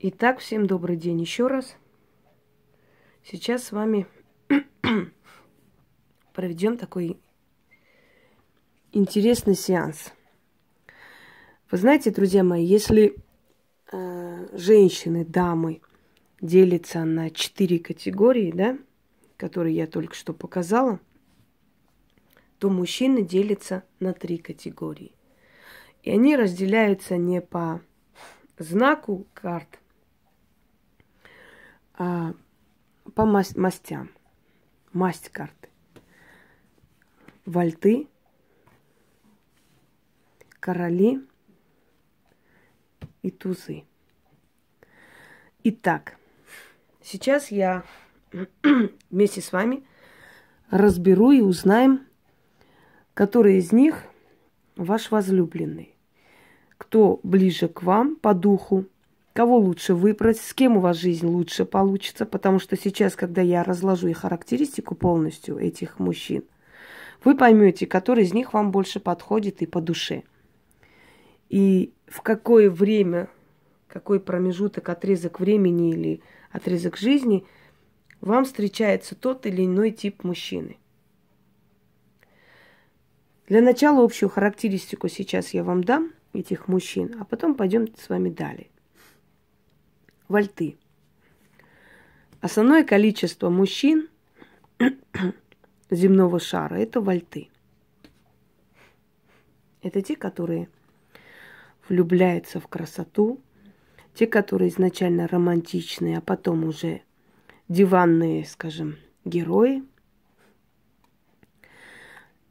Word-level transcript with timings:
Итак, 0.00 0.40
всем 0.40 0.66
добрый 0.66 0.96
день 0.96 1.20
еще 1.20 1.46
раз. 1.46 1.76
Сейчас 3.22 3.62
с 3.62 3.72
вами 3.72 4.06
проведем 6.34 6.76
такой 6.76 7.16
интересный 8.92 9.54
сеанс. 9.54 10.12
Вы 11.70 11.78
знаете, 11.78 12.10
друзья 12.10 12.42
мои, 12.42 12.64
если 12.64 13.14
э, 13.92 14.58
женщины, 14.58 15.24
дамы 15.24 15.80
делятся 16.40 17.04
на 17.04 17.30
четыре 17.30 17.78
категории, 17.78 18.50
да, 18.50 18.76
которые 19.36 19.76
я 19.76 19.86
только 19.86 20.16
что 20.16 20.34
показала, 20.34 20.98
то 22.58 22.68
мужчины 22.68 23.22
делятся 23.22 23.84
на 24.00 24.12
три 24.12 24.38
категории. 24.38 25.12
И 26.02 26.10
они 26.10 26.36
разделяются 26.36 27.16
не 27.16 27.40
по 27.40 27.80
знаку 28.58 29.26
карт, 29.32 29.78
а, 31.96 32.34
по 33.14 33.24
масть, 33.24 33.56
мастям. 33.56 34.10
Масть 34.92 35.28
карты. 35.28 35.68
Вальты, 37.44 38.08
короли 40.60 41.20
и 43.22 43.30
тузы. 43.30 43.84
Итак, 45.62 46.16
сейчас 47.02 47.50
я 47.50 47.84
вместе 49.10 49.40
с 49.40 49.52
вами 49.52 49.84
разберу 50.70 51.32
и 51.32 51.40
узнаем, 51.40 52.06
который 53.14 53.58
из 53.58 53.72
них 53.72 54.04
ваш 54.76 55.10
возлюбленный. 55.10 55.94
Кто 56.78 57.20
ближе 57.22 57.68
к 57.68 57.82
вам 57.82 58.16
по 58.16 58.34
духу, 58.34 58.86
кого 59.34 59.58
лучше 59.58 59.94
выбрать, 59.94 60.38
с 60.38 60.54
кем 60.54 60.76
у 60.78 60.80
вас 60.80 60.96
жизнь 60.96 61.26
лучше 61.26 61.64
получится, 61.64 62.24
потому 62.24 62.60
что 62.60 62.76
сейчас, 62.76 63.16
когда 63.16 63.42
я 63.42 63.64
разложу 63.64 64.08
их 64.08 64.18
характеристику 64.18 64.94
полностью 64.94 65.58
этих 65.58 65.98
мужчин, 65.98 66.44
вы 67.24 67.36
поймете, 67.36 67.86
который 67.86 68.24
из 68.24 68.32
них 68.32 68.54
вам 68.54 68.70
больше 68.70 69.00
подходит 69.00 69.60
и 69.60 69.66
по 69.66 69.80
душе. 69.80 70.22
И 71.48 71.92
в 72.06 72.22
какое 72.22 72.70
время, 72.70 73.28
какой 73.88 74.20
промежуток, 74.20 74.88
отрезок 74.88 75.40
времени 75.40 75.90
или 75.90 76.22
отрезок 76.52 76.96
жизни 76.96 77.44
вам 78.20 78.44
встречается 78.44 79.16
тот 79.16 79.46
или 79.46 79.64
иной 79.64 79.90
тип 79.90 80.22
мужчины. 80.22 80.78
Для 83.48 83.60
начала 83.60 84.04
общую 84.04 84.28
характеристику 84.28 85.08
сейчас 85.08 85.50
я 85.50 85.64
вам 85.64 85.82
дам 85.82 86.12
этих 86.32 86.68
мужчин, 86.68 87.16
а 87.20 87.24
потом 87.24 87.56
пойдем 87.56 87.88
с 87.96 88.08
вами 88.08 88.30
далее 88.30 88.68
вольты. 90.28 90.76
Основное 92.40 92.84
количество 92.84 93.48
мужчин 93.50 94.08
земного 95.90 96.38
шара– 96.38 96.74
это 96.76 97.00
вольты. 97.00 97.48
Это 99.82 100.02
те, 100.02 100.16
которые 100.16 100.68
влюбляются 101.88 102.60
в 102.60 102.68
красоту, 102.68 103.40
те, 104.14 104.26
которые 104.26 104.70
изначально 104.70 105.26
романтичные, 105.26 106.18
а 106.18 106.20
потом 106.20 106.64
уже 106.64 107.02
диванные, 107.68 108.44
скажем, 108.44 108.96
герои. 109.24 109.82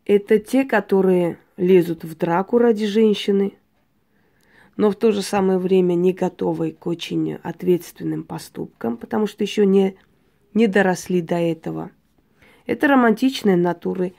Это 0.06 0.38
те, 0.40 0.66
которые 0.66 1.38
лезут 1.58 2.04
в 2.04 2.16
драку 2.18 2.58
ради 2.58 2.86
женщины– 2.86 3.54
но 4.76 4.90
в 4.90 4.96
то 4.96 5.12
же 5.12 5.22
самое 5.22 5.60
время 5.60 5.94
не 5.94 6.14
готовы 6.14 6.72
к 6.72 6.88
очень 6.88 7.36
ответственным 7.36 8.24
поступкам, 8.24 8.98
потому 8.98 9.28
что 9.28 9.44
еще 9.44 9.66
не, 9.66 9.96
не 10.54 10.68
доросли 10.68 11.22
до 11.22 11.36
этого. 11.36 11.92
Это 12.66 12.88
романтичные 12.88 13.58
натуры. 13.58 14.14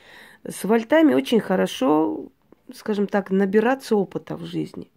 С 0.46 0.64
вольтами 0.64 1.14
очень 1.14 1.40
хорошо, 1.40 2.28
скажем 2.72 3.06
так, 3.06 3.30
набираться 3.30 3.96
опыта 3.96 4.36
в 4.36 4.44
жизни. 4.44 4.90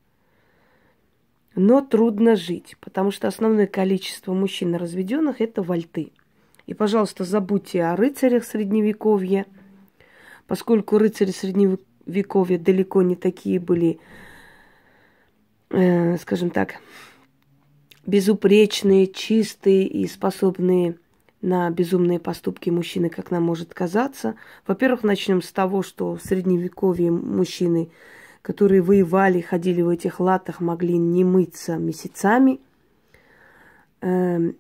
Но 1.56 1.82
трудно 1.82 2.36
жить, 2.36 2.76
потому 2.80 3.10
что 3.10 3.28
основное 3.28 3.66
количество 3.66 4.34
мужчин 4.34 4.76
разведенных 4.76 5.42
это 5.42 5.64
вольты. 5.64 6.12
И, 6.68 6.74
пожалуйста, 6.74 7.24
забудьте 7.24 7.84
о 7.84 7.96
рыцарях 7.96 8.44
средневековья, 8.44 9.46
поскольку 10.46 11.00
рыцари 11.00 11.32
средневековья 11.32 12.60
далеко 12.60 13.02
не 13.02 13.16
такие 13.16 13.60
были 13.60 14.00
э, 15.70 16.18
скажем 16.18 16.50
так, 16.50 16.76
безупречные, 18.06 19.08
чистые 19.08 19.88
и 19.88 20.08
способные 20.08 20.98
на 21.42 21.70
безумные 21.70 22.20
поступки 22.20 22.70
мужчины, 22.70 23.10
как 23.10 23.32
нам 23.32 23.44
может 23.44 23.74
казаться. 23.74 24.36
Во-первых, 24.66 25.04
начнем 25.04 25.42
с 25.42 25.52
того, 25.52 25.84
что 25.84 26.16
в 26.16 26.22
средневековье 26.22 27.12
мужчины, 27.12 27.90
которые 28.42 28.82
воевали, 28.82 29.42
ходили 29.42 29.82
в 29.82 29.90
этих 29.90 30.20
латах, 30.20 30.62
могли 30.62 30.98
не 30.98 31.24
мыться 31.24 31.78
месяцами. 31.78 32.60
Эм, 34.02 34.56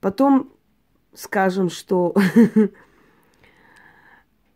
потом 0.00 0.52
скажем, 1.14 1.70
что 1.70 2.14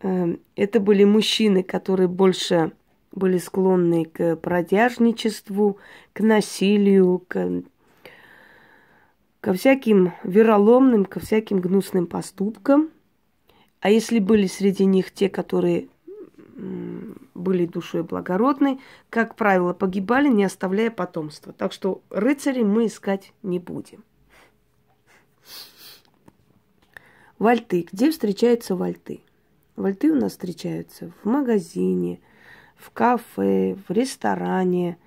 эм, 0.01 0.39
это 0.55 0.79
были 0.79 1.03
мужчины, 1.03 1.63
которые 1.63 2.07
больше 2.07 2.71
были 3.17 3.37
склонны 3.37 4.05
к 4.05 4.35
продяжничеству, 4.37 5.77
к 6.13 6.21
насилию, 6.21 7.23
к, 7.27 7.63
ко 9.41 9.53
всяким 9.53 10.13
вероломным, 10.23 11.05
ко 11.05 11.19
всяким 11.19 11.59
гнусным 11.59 12.07
поступкам. 12.07 12.89
А 13.79 13.89
если 13.89 14.19
были 14.19 14.47
среди 14.47 14.85
них 14.85 15.11
те, 15.11 15.29
которые 15.29 15.89
были 16.57 17.65
душой 17.65 18.03
благородной, 18.03 18.79
как 19.09 19.35
правило, 19.35 19.73
погибали, 19.73 20.27
не 20.27 20.43
оставляя 20.43 20.89
потомства. 20.89 21.53
Так 21.53 21.71
что 21.71 22.01
рыцарей 22.09 22.63
мы 22.63 22.87
искать 22.87 23.33
не 23.43 23.59
будем. 23.59 24.03
Вальты. 27.37 27.87
Где 27.91 28.09
встречаются 28.09 28.75
вальты? 28.75 29.21
Вальты 29.75 30.11
у 30.11 30.15
нас 30.15 30.31
встречаются 30.31 31.11
в 31.21 31.29
магазине, 31.29 32.19
в 32.77 32.91
кафе, 32.91 33.75
в 33.87 33.91
ресторане, 33.91 34.97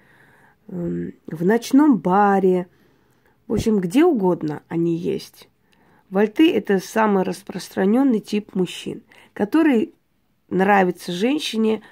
эм, 0.68 1.12
в 1.26 1.44
ночном 1.44 1.98
баре. 1.98 2.68
В 3.46 3.54
общем, 3.54 3.80
где 3.80 4.04
угодно 4.04 4.62
они 4.68 4.96
есть. 4.96 5.48
Вольты– 6.10 6.52
это 6.54 6.80
самый 6.80 7.22
распространенный 7.22 8.20
тип 8.20 8.54
мужчин, 8.54 9.02
который 9.32 9.94
нравится 10.48 11.12
женщине 11.12 11.82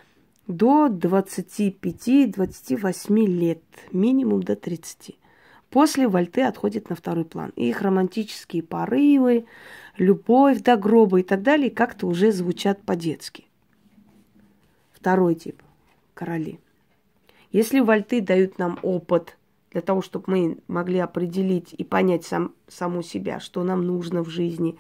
до 0.48 0.88
25-28 0.88 3.26
лет, 3.26 3.62
минимум 3.92 4.42
до 4.42 4.56
30. 4.56 5.16
После 5.70 6.08
вольты 6.08 6.42
отходят 6.42 6.88
на 6.88 6.96
второй 6.96 7.24
план. 7.24 7.52
Их 7.54 7.82
романтические 7.82 8.62
порывы, 8.62 9.44
любовь 9.98 10.62
до 10.62 10.76
гроба 10.76 11.20
и 11.20 11.22
так 11.22 11.42
далее 11.42 11.70
как-то 11.70 12.06
уже 12.06 12.32
звучат 12.32 12.80
по-детски. 12.82 13.44
Второй 14.92 15.34
тип 15.34 15.62
короли. 16.18 16.58
Если 17.52 17.78
вольты 17.78 18.20
дают 18.20 18.58
нам 18.58 18.80
опыт 18.82 19.38
для 19.70 19.82
того, 19.82 20.02
чтобы 20.02 20.24
мы 20.26 20.58
могли 20.66 20.98
определить 20.98 21.72
и 21.78 21.84
понять 21.84 22.24
сам, 22.24 22.54
саму 22.66 23.02
себя, 23.02 23.38
что 23.38 23.62
нам 23.62 23.82
нужно 23.82 24.24
в 24.24 24.28
жизни. 24.28 24.78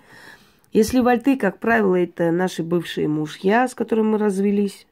Если 0.72 0.98
вольты, 0.98 1.36
как 1.36 1.60
правило, 1.60 1.94
это 1.94 2.32
наши 2.32 2.64
бывшие 2.64 3.06
мужья, 3.06 3.68
с 3.68 3.74
которыми 3.74 4.08
мы 4.08 4.18
развелись, 4.18 4.86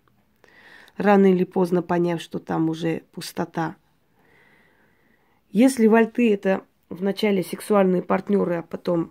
рано 0.96 1.26
или 1.32 1.44
поздно 1.44 1.82
поняв, 1.82 2.20
что 2.20 2.38
там 2.38 2.68
уже 2.68 3.02
пустота. 3.12 3.74
Если 5.50 5.88
вольты 5.88 6.32
это 6.32 6.62
вначале 6.88 7.42
сексуальные 7.42 8.02
партнеры, 8.02 8.56
а 8.56 8.62
потом 8.62 9.10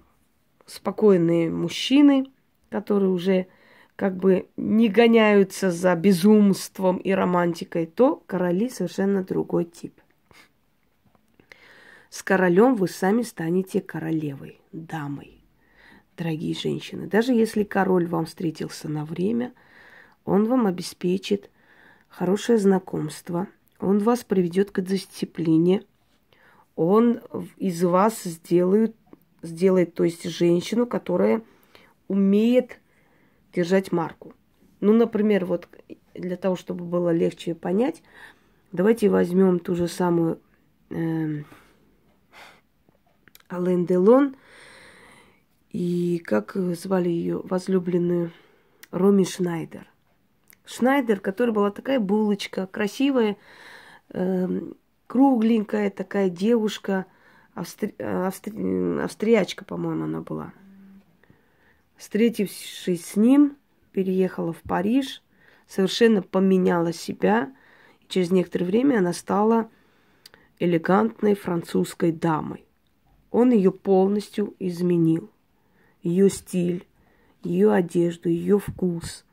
спокойные 0.65 1.51
мужчины, 1.51 2.27
которые 2.69 3.10
уже 3.10 3.48
как 3.95 4.18
бы 4.18 4.47
не 4.57 4.89
гоняются 4.89 5.71
за 5.71 5.95
безумством 5.95 6.97
и 6.97 7.12
романтикой, 7.12 7.86
то 7.86 8.21
короли 8.25 8.69
совершенно 8.69 9.24
другой 9.24 9.65
тип. 9.65 9.94
С 12.09 12.24
королем 12.24 12.75
вы 12.75 12.88
сами 12.88 13.24
станете 13.24 13.81
королевой, 13.81 14.59
дамой, 14.71 15.44
дорогие 16.18 16.56
женщины. 16.56 17.07
Даже 17.07 17.33
если 17.33 17.63
король 17.63 18.07
вам 18.07 18.25
встретился 18.25 18.89
на 18.89 19.06
время, 19.06 19.53
он 20.24 20.45
вам 20.45 20.65
обеспечит 20.65 21.50
хорошее 22.07 22.57
знакомство, 22.57 23.48
он 23.80 24.00
вас 24.00 24.24
приведет 24.24 24.71
к 24.71 24.81
дисциплине, 24.81 25.83
он 26.75 27.21
из 27.57 27.83
вас 27.83 28.24
сделает, 28.24 28.95
сделает, 29.41 29.94
то 29.94 30.03
есть 30.03 30.24
женщину, 30.24 30.86
которая 30.86 31.41
умеет 32.07 32.80
держать 33.56 33.92
марку. 33.92 34.34
Ну, 34.81 34.94
например, 34.94 35.46
вот 35.46 35.68
для 36.13 36.36
того, 36.36 36.56
чтобы 36.56 36.86
было 36.86 37.12
легче 37.12 37.56
понять, 37.56 38.04
давайте 38.72 39.10
возьмем 39.10 39.60
ту 39.60 39.75
же 39.75 39.88
самую 39.88 40.40
э, 40.90 41.44
Ален 43.52 43.86
Делон 43.86 44.36
и 45.72 46.22
как 46.24 46.56
звали 46.56 47.10
ее 47.10 47.42
возлюбленную 47.44 48.31
Роми 48.92 49.25
Шнайдер. 49.25 49.88
Шнайдер, 50.66 51.19
которая 51.19 51.54
была 51.54 51.72
такая 51.72 52.00
булочка, 52.00 52.68
красивая, 52.68 53.38
э, 54.10 54.62
кругленькая 55.08 55.90
такая 55.90 56.30
девушка, 56.30 57.06
австри... 57.54 57.96
Австри... 58.00 59.00
австриячка, 59.00 59.63
по-моему, 59.63 60.04
она 60.04 60.22
была. 60.22 60.54
Встретившись 61.97 63.06
с 63.06 63.15
ним, 63.15 63.57
переехала 63.92 64.53
в 64.53 64.62
Париж, 64.62 65.24
совершенно 65.68 66.21
поменяла 66.21 66.94
себя. 66.94 67.53
И 68.01 68.06
через 68.07 68.31
некоторое 68.31 68.65
время 68.65 69.00
она 69.00 69.13
стала 69.13 69.69
элегантной 70.59 71.36
французской 71.36 72.12
дамой. 72.12 72.65
Он 73.31 73.51
ее 73.51 73.71
полностью 73.71 74.56
изменил. 74.59 75.30
Ее 76.03 76.30
стиль, 76.30 76.86
ее 77.44 77.71
одежду, 77.71 78.30
ее 78.30 78.59
вкус. 78.59 79.25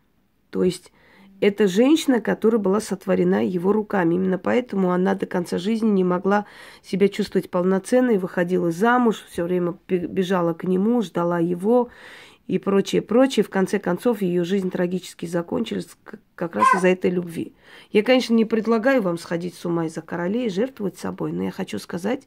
То 0.50 0.64
есть 0.64 0.92
это 1.40 1.66
женщина, 1.66 2.20
которая 2.20 2.60
была 2.60 2.80
сотворена 2.80 3.44
его 3.44 3.72
руками. 3.72 4.14
Именно 4.14 4.38
поэтому 4.38 4.92
она 4.92 5.16
до 5.16 5.26
конца 5.26 5.58
жизни 5.58 5.88
не 5.88 6.04
могла 6.04 6.46
себя 6.82 7.08
чувствовать 7.08 7.50
полноценной, 7.50 8.18
выходила 8.18 8.70
замуж, 8.70 9.24
все 9.28 9.42
время 9.42 9.76
бежала 9.88 10.54
к 10.54 10.64
нему, 10.64 11.02
ждала 11.02 11.40
его 11.40 11.88
и 12.46 12.58
прочее, 12.58 13.02
прочее. 13.02 13.44
В 13.44 13.50
конце 13.50 13.78
концов, 13.78 14.22
ее 14.22 14.44
жизнь 14.44 14.70
трагически 14.70 15.26
закончилась 15.26 15.88
как 16.34 16.56
раз 16.56 16.66
из-за 16.74 16.88
этой 16.88 17.10
любви. 17.10 17.54
Я, 17.90 18.02
конечно, 18.02 18.34
не 18.34 18.44
предлагаю 18.44 19.02
вам 19.02 19.18
сходить 19.18 19.54
с 19.54 19.64
ума 19.64 19.86
из-за 19.86 20.02
королей 20.02 20.46
и 20.46 20.50
жертвовать 20.50 20.98
собой, 20.98 21.32
но 21.32 21.44
я 21.44 21.50
хочу 21.50 21.78
сказать, 21.78 22.26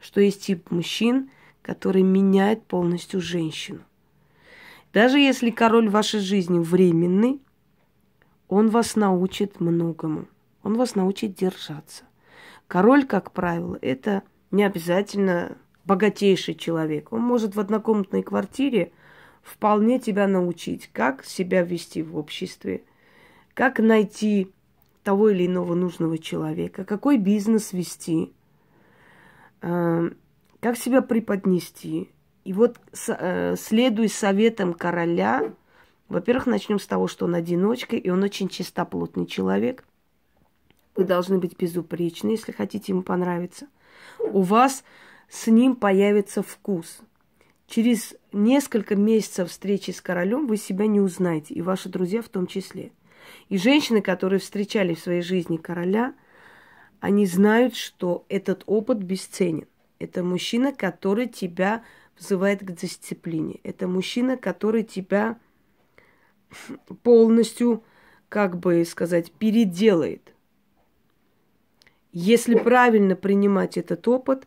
что 0.00 0.20
есть 0.20 0.42
тип 0.46 0.70
мужчин, 0.70 1.30
который 1.62 2.02
меняет 2.02 2.64
полностью 2.64 3.20
женщину. 3.20 3.80
Даже 4.92 5.18
если 5.18 5.50
король 5.50 5.88
вашей 5.88 6.20
жизни 6.20 6.58
временный, 6.58 7.40
он 8.48 8.68
вас 8.68 8.96
научит 8.96 9.60
многому. 9.60 10.26
Он 10.62 10.76
вас 10.76 10.94
научит 10.94 11.34
держаться. 11.34 12.04
Король, 12.66 13.04
как 13.04 13.32
правило, 13.32 13.78
это 13.80 14.22
не 14.50 14.64
обязательно 14.64 15.56
богатейший 15.84 16.54
человек. 16.54 17.12
Он 17.12 17.20
может 17.20 17.54
в 17.54 17.60
однокомнатной 17.60 18.22
квартире 18.22 18.92
вполне 19.46 20.00
тебя 20.00 20.26
научить, 20.26 20.90
как 20.92 21.24
себя 21.24 21.62
вести 21.62 22.02
в 22.02 22.16
обществе, 22.16 22.82
как 23.54 23.78
найти 23.78 24.50
того 25.04 25.30
или 25.30 25.46
иного 25.46 25.74
нужного 25.74 26.18
человека, 26.18 26.84
какой 26.84 27.16
бизнес 27.16 27.72
вести, 27.72 28.32
э, 29.62 30.10
как 30.60 30.76
себя 30.76 31.00
преподнести. 31.00 32.10
И 32.44 32.52
вот 32.52 32.78
э, 33.08 33.54
следуй 33.56 34.08
советам 34.08 34.74
короля, 34.74 35.54
во-первых, 36.08 36.46
начнем 36.46 36.80
с 36.80 36.86
того, 36.86 37.06
что 37.06 37.26
он 37.26 37.36
одиночка, 37.36 37.94
и 37.96 38.10
он 38.10 38.24
очень 38.24 38.48
чистоплотный 38.48 39.26
человек. 39.26 39.84
Вы 40.96 41.04
должны 41.04 41.38
быть 41.38 41.56
безупречны, 41.56 42.30
если 42.30 42.50
хотите 42.50 42.92
ему 42.92 43.02
понравиться. 43.02 43.68
У 44.18 44.42
вас 44.42 44.82
с 45.28 45.46
ним 45.46 45.76
появится 45.76 46.42
вкус. 46.42 47.00
Через 47.66 48.14
несколько 48.32 48.94
месяцев 48.94 49.50
встречи 49.50 49.90
с 49.90 50.00
королем 50.00 50.46
вы 50.46 50.56
себя 50.56 50.86
не 50.86 51.00
узнаете, 51.00 51.54
и 51.54 51.62
ваши 51.62 51.88
друзья 51.88 52.22
в 52.22 52.28
том 52.28 52.46
числе. 52.46 52.92
И 53.48 53.58
женщины, 53.58 54.00
которые 54.00 54.38
встречали 54.38 54.94
в 54.94 55.00
своей 55.00 55.22
жизни 55.22 55.56
короля, 55.56 56.14
они 57.00 57.26
знают, 57.26 57.74
что 57.74 58.24
этот 58.28 58.62
опыт 58.66 58.98
бесценен. 58.98 59.66
Это 59.98 60.22
мужчина, 60.22 60.72
который 60.72 61.26
тебя 61.26 61.82
вызывает 62.18 62.60
к 62.60 62.70
дисциплине. 62.72 63.60
Это 63.62 63.88
мужчина, 63.88 64.36
который 64.36 64.84
тебя 64.84 65.38
полностью, 67.02 67.82
как 68.28 68.58
бы 68.58 68.84
сказать, 68.84 69.32
переделает. 69.32 70.32
Если 72.12 72.54
правильно 72.54 73.16
принимать 73.16 73.76
этот 73.76 74.06
опыт, 74.08 74.46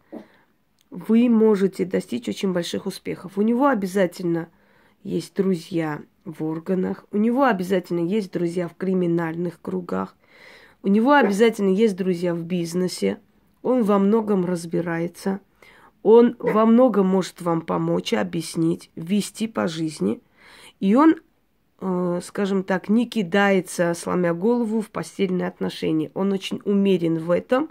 вы 0.89 1.29
можете 1.29 1.85
достичь 1.85 2.27
очень 2.27 2.53
больших 2.53 2.85
успехов. 2.85 3.37
У 3.37 3.41
него 3.41 3.67
обязательно 3.67 4.49
есть 5.03 5.35
друзья 5.35 6.01
в 6.25 6.43
органах, 6.43 7.05
у 7.11 7.17
него 7.17 7.45
обязательно 7.45 8.05
есть 8.05 8.31
друзья 8.31 8.67
в 8.67 8.75
криминальных 8.75 9.61
кругах, 9.61 10.15
у 10.83 10.87
него 10.87 11.13
обязательно 11.13 11.69
есть 11.69 11.95
друзья 11.95 12.33
в 12.33 12.43
бизнесе, 12.43 13.19
он 13.61 13.83
во 13.83 13.99
многом 13.99 14.45
разбирается, 14.45 15.39
он 16.03 16.35
во 16.39 16.65
многом 16.65 17.07
может 17.07 17.41
вам 17.41 17.61
помочь, 17.61 18.13
объяснить, 18.13 18.91
вести 18.95 19.47
по 19.47 19.67
жизни, 19.67 20.21
и 20.79 20.95
он 20.95 21.15
Э, 21.81 22.19
скажем 22.21 22.63
так, 22.63 22.89
не 22.89 23.07
кидается, 23.07 23.93
сломя 23.93 24.33
голову, 24.33 24.81
в 24.81 24.89
постельные 24.89 25.47
отношения. 25.47 26.11
Он 26.13 26.33
очень 26.33 26.61
умерен 26.65 27.19
в 27.19 27.31
этом, 27.31 27.69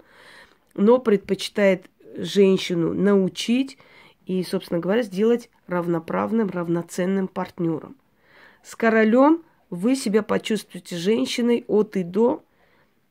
но 0.73 0.97
предпочитает 0.97 1.89
женщину 2.23 2.93
научить 2.93 3.77
и, 4.25 4.43
собственно 4.43 4.79
говоря, 4.79 5.01
сделать 5.01 5.49
равноправным, 5.67 6.49
равноценным 6.49 7.27
партнером. 7.27 7.95
С 8.63 8.75
королем 8.75 9.43
вы 9.69 9.95
себя 9.95 10.23
почувствуете 10.23 10.95
женщиной 10.97 11.65
от 11.67 11.95
и 11.95 12.03
до, 12.03 12.43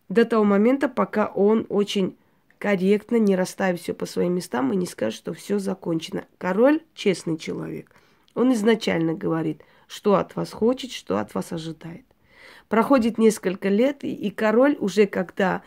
до 0.08 0.24
того 0.24 0.44
момента, 0.44 0.88
пока 0.88 1.26
он 1.26 1.66
очень 1.68 2.16
корректно, 2.58 3.16
не 3.16 3.36
расставит 3.36 3.80
все 3.80 3.94
по 3.94 4.06
своим 4.06 4.34
местам 4.34 4.72
и 4.72 4.76
не 4.76 4.86
скажет, 4.86 5.18
что 5.18 5.32
все 5.32 5.58
закончено. 5.58 6.24
Король 6.38 6.80
честный 6.94 7.38
человек. 7.38 7.90
Он 8.34 8.52
изначально 8.52 9.14
говорит– 9.14 9.62
что 9.88 10.16
от 10.16 10.36
вас 10.36 10.52
хочет, 10.52 10.92
что 10.92 11.18
от 11.18 11.34
вас 11.34 11.52
ожидает. 11.52 12.04
Проходит 12.68 13.18
несколько 13.18 13.68
лет, 13.68 14.04
и 14.04 14.30
король 14.30 14.76
уже 14.78 15.06
когда 15.06 15.62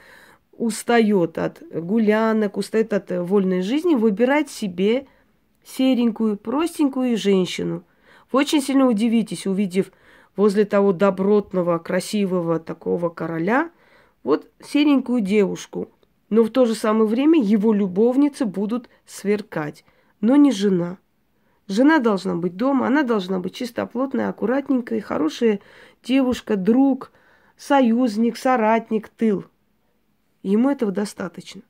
устает 0.62 1.40
от 1.40 1.64
гулянок, 1.74 2.58
устает 2.58 2.94
от 2.94 3.10
вольной 3.10 3.62
жизни, 3.62 3.96
выбирает 3.96 4.50
себе 4.50 5.08
серенькую, 5.66 6.38
простенькую 6.38 7.18
женщину. 7.18 7.84
Вы 8.32 8.42
очень 8.42 8.62
сильно 8.62 8.88
удивитесь, 8.88 9.48
увидев 9.48 9.92
возле 10.36 10.66
того 10.66 10.94
добротного, 10.94 11.80
красивого 11.80 12.60
такого 12.60 13.10
короля, 13.10 13.72
вот 14.24 14.48
серенькую 14.64 15.22
девушку. 15.22 15.90
Но 16.30 16.44
в 16.44 16.52
то 16.52 16.66
же 16.66 16.76
самое 16.76 17.06
время 17.06 17.42
его 17.42 17.74
любовницы 17.74 18.46
будут 18.46 18.88
сверкать, 19.06 19.84
но 20.22 20.36
не 20.36 20.52
жена– 20.52 21.00
Жена 21.68 22.00
должна 22.00 22.36
быть 22.36 22.58
дома, 22.58 22.88
она 22.88 23.04
должна 23.04 23.40
быть 23.40 23.56
чистоплотная, 23.56 24.28
аккуратненькая, 24.28 25.00
хорошая 25.00 25.62
девушка, 26.04 26.58
друг, 26.58 27.14
союзник, 27.56 28.36
соратник, 28.36 29.08
тыл. 29.08 29.46
Ему 30.44 30.70
этого 30.70 30.92
достаточно. 30.92 31.62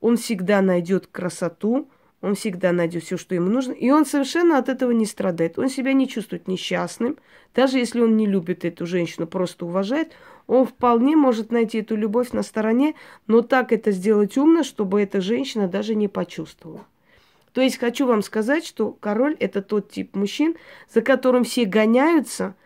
Он 0.00 0.16
всегда 0.16 0.60
найдет 0.60 1.06
красоту, 1.06 1.88
он 2.20 2.34
всегда 2.36 2.72
найдет 2.72 3.04
все, 3.04 3.18
что 3.18 3.34
ему 3.34 3.50
нужно, 3.50 3.72
и 3.72 3.90
он 3.90 4.06
совершенно 4.06 4.56
от 4.56 4.70
этого 4.70 4.92
не 4.92 5.04
страдает. 5.04 5.58
Он 5.58 5.68
себя 5.68 5.92
не 5.92 6.08
чувствует 6.08 6.48
несчастным, 6.48 7.18
даже 7.54 7.78
если 7.78 8.00
он 8.00 8.16
не 8.16 8.26
любит 8.26 8.64
эту 8.64 8.86
женщину, 8.86 9.26
просто 9.26 9.66
уважает, 9.66 10.12
он 10.46 10.64
вполне 10.66 11.16
может 11.16 11.52
найти 11.52 11.80
эту 11.80 11.96
любовь 11.96 12.32
на 12.32 12.42
стороне, 12.42 12.94
но 13.26 13.42
так 13.42 13.72
это 13.72 13.90
сделать 13.90 14.38
умно, 14.38 14.62
чтобы 14.62 15.02
эта 15.02 15.20
женщина 15.20 15.68
даже 15.68 15.94
не 15.94 16.08
почувствовала. 16.08 16.86
То 17.52 17.60
есть 17.60 17.78
хочу 17.78 18.06
вам 18.06 18.22
сказать, 18.22 18.66
что 18.66 18.92
король 18.92 19.36
это 19.38 19.62
тот 19.62 19.90
тип 19.90 20.16
мужчин, 20.16 20.56
за 20.92 21.02
которым 21.02 21.44
все 21.44 21.66
гоняются, 21.66 22.56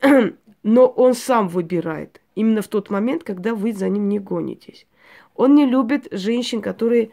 но 0.62 0.86
он 0.86 1.14
сам 1.14 1.48
выбирает. 1.48 2.20
Именно 2.38 2.62
в 2.62 2.68
тот 2.68 2.88
момент, 2.88 3.24
когда 3.24 3.52
вы 3.52 3.72
за 3.72 3.88
ним 3.88 4.08
не 4.08 4.20
гонитесь. 4.20 4.86
Он 5.34 5.56
не 5.56 5.66
любит 5.66 6.06
женщин, 6.12 6.62
которые 6.62 7.10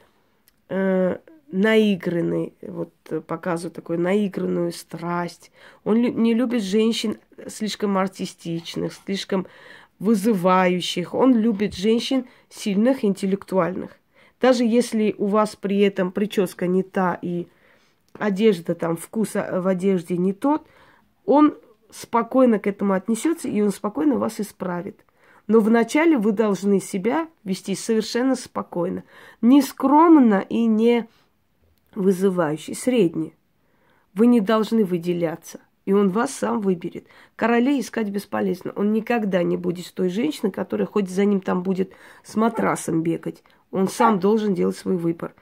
э, 0.70 1.18
наиграны, 1.52 2.54
вот 2.62 2.94
показывают 3.26 3.74
такую 3.74 4.00
наигранную 4.00 4.72
страсть. 4.72 5.52
Он 5.84 6.00
не 6.00 6.36
любит 6.36 6.62
женщин 6.62 7.18
слишком 7.48 7.98
артистичных, 7.98 8.94
слишком 8.94 9.48
вызывающих. 9.98 11.16
Он 11.16 11.34
любит 11.34 11.74
женщин 11.74 12.28
сильных, 12.50 13.04
интеллектуальных. 13.04 13.98
Даже 14.40 14.64
если 14.64 15.16
у 15.18 15.26
вас 15.26 15.56
при 15.56 15.80
этом 15.80 16.12
прическа 16.12 16.68
не 16.68 16.84
та 16.84 17.18
и 17.20 17.48
одежда 18.14 18.76
там, 18.76 18.96
вкус 18.96 19.34
в 19.34 19.68
одежде 19.68 20.18
не 20.18 20.34
тот, 20.34 20.68
он 21.26 21.58
спокойно 21.90 22.60
к 22.60 22.68
этому 22.68 22.94
отнесется, 22.94 23.48
и 23.48 23.60
он 23.60 23.72
спокойно 23.72 24.18
вас 24.18 24.40
исправит. 24.40 25.04
Но 25.48 25.60
вначале 25.60 26.18
вы 26.18 26.32
должны 26.32 26.80
себя 26.80 27.28
вести 27.44 27.76
совершенно 27.76 28.36
спокойно. 28.36 29.04
Не 29.42 29.62
скромно 29.62 30.46
и 30.48 30.66
не 30.66 31.08
вызывающе, 31.94 32.74
средне. 32.74 33.34
Вы 34.14 34.28
не 34.28 34.42
должны 34.42 34.84
выделяться. 34.84 35.60
И 35.86 35.94
он 35.94 36.10
вас 36.10 36.32
сам 36.32 36.62
выберет. 36.62 37.06
Королей 37.36 37.80
искать 37.80 38.10
бесполезно. 38.10 38.72
Он 38.76 38.92
никогда 38.92 39.44
не 39.44 39.56
будет 39.56 39.94
той 39.94 40.10
женщиной, 40.10 40.52
которая 40.52 40.88
хоть 40.88 41.10
за 41.10 41.26
ним 41.26 41.42
там 41.42 41.62
будет 41.62 41.94
с 42.24 42.36
матрасом 42.36 43.04
бегать. 43.04 43.44
Он 43.70 43.88
сам 43.88 44.20
должен 44.20 44.56
делать 44.56 44.78
свой 44.78 44.98
выбор. 44.98 45.36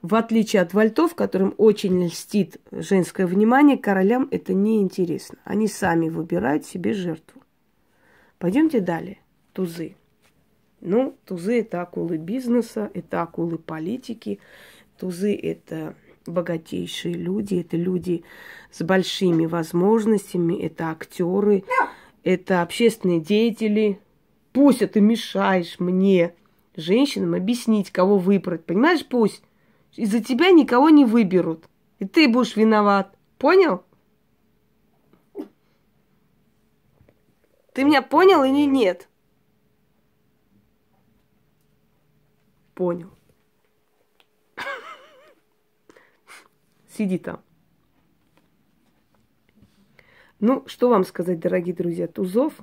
В 0.00 0.16
отличие 0.16 0.62
от 0.62 0.74
вальтов, 0.74 1.14
которым 1.14 1.54
очень 1.58 2.04
льстит 2.04 2.56
женское 2.72 3.24
внимание, 3.24 3.78
королям 3.78 4.26
это 4.32 4.52
не 4.52 4.80
интересно. 4.80 5.38
Они 5.44 5.68
сами 5.68 6.08
выбирают 6.08 6.66
себе 6.66 6.92
жертву. 6.92 7.41
Пойдемте 8.42 8.80
далее. 8.80 9.20
Тузы. 9.52 9.94
Ну, 10.80 11.14
тузы 11.26 11.60
это 11.60 11.80
акулы 11.80 12.16
бизнеса, 12.16 12.90
это 12.92 13.22
акулы 13.22 13.56
политики. 13.56 14.40
Тузы 14.98 15.32
это 15.32 15.94
богатейшие 16.26 17.14
люди, 17.14 17.60
это 17.60 17.76
люди 17.76 18.24
с 18.72 18.82
большими 18.82 19.46
возможностями, 19.46 20.60
это 20.60 20.90
актеры, 20.90 21.62
это 22.24 22.62
общественные 22.62 23.20
деятели. 23.20 24.00
Пусть 24.52 24.80
ты 24.90 25.00
мешаешь 25.00 25.78
мне, 25.78 26.34
женщинам, 26.74 27.34
объяснить, 27.34 27.92
кого 27.92 28.18
выбрать. 28.18 28.64
Понимаешь, 28.64 29.06
пусть 29.06 29.44
из-за 29.94 30.18
тебя 30.18 30.50
никого 30.50 30.90
не 30.90 31.04
выберут. 31.04 31.66
И 32.00 32.06
ты 32.06 32.26
будешь 32.26 32.56
виноват. 32.56 33.16
Понял? 33.38 33.84
Ты 37.72 37.84
меня 37.84 38.02
понял 38.02 38.44
или 38.44 38.66
нет? 38.66 39.08
Понял. 42.74 43.10
Сиди 46.96 47.18
там. 47.18 47.40
Ну, 50.40 50.64
что 50.66 50.88
вам 50.88 51.04
сказать, 51.04 51.38
дорогие 51.38 51.74
друзья, 51.74 52.08
тузов 52.08 52.54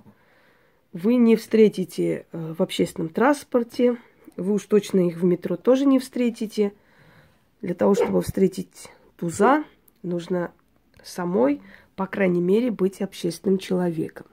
вы 0.92 1.16
не 1.16 1.36
встретите 1.36 2.25
э, 2.32 2.54
в 2.58 2.62
общественном 2.62 3.10
транспорте, 3.10 3.98
вы 4.36 4.54
уж 4.54 4.66
точно 4.66 5.08
их 5.08 5.18
в 5.18 5.24
метро 5.24 5.56
тоже 5.56 5.86
не 5.86 6.00
встретите. 6.00 6.74
Для 7.62 7.74
того, 7.74 7.94
чтобы 7.94 8.22
встретить 8.22 8.89
туза, 9.18 9.66
нужно 10.01 10.51
самой, 11.04 11.62
по 11.96 12.08
крайней 12.08 12.42
мере, 12.42 12.72
быть 12.72 13.01
общественным 13.01 13.58
человеком. 13.58 14.28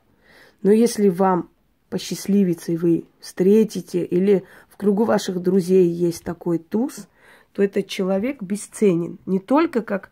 Но 0.66 0.72
если 0.72 1.08
вам 1.08 1.48
посчастливится, 1.90 2.72
и 2.72 2.76
вы 2.76 3.04
встретите, 3.20 4.04
или 4.04 4.42
в 4.68 4.76
кругу 4.76 5.04
ваших 5.04 5.40
друзей 5.40 5.86
есть 5.86 6.24
такой 6.24 6.58
туз, 6.58 7.06
то 7.52 7.62
этот 7.62 7.86
человек 7.86 8.42
бесценен. 8.42 9.20
Не 9.26 9.38
только 9.38 9.80
как 9.80 10.10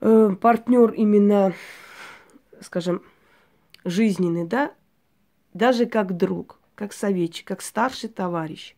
э, 0.00 0.34
партнер 0.40 0.90
именно, 0.94 1.54
скажем, 2.60 3.04
жизненный, 3.84 4.46
да, 4.48 4.72
даже 5.54 5.86
как 5.86 6.16
друг, 6.16 6.58
как 6.74 6.92
советчик, 6.92 7.46
как 7.46 7.62
старший 7.62 8.08
товарищ 8.08 8.74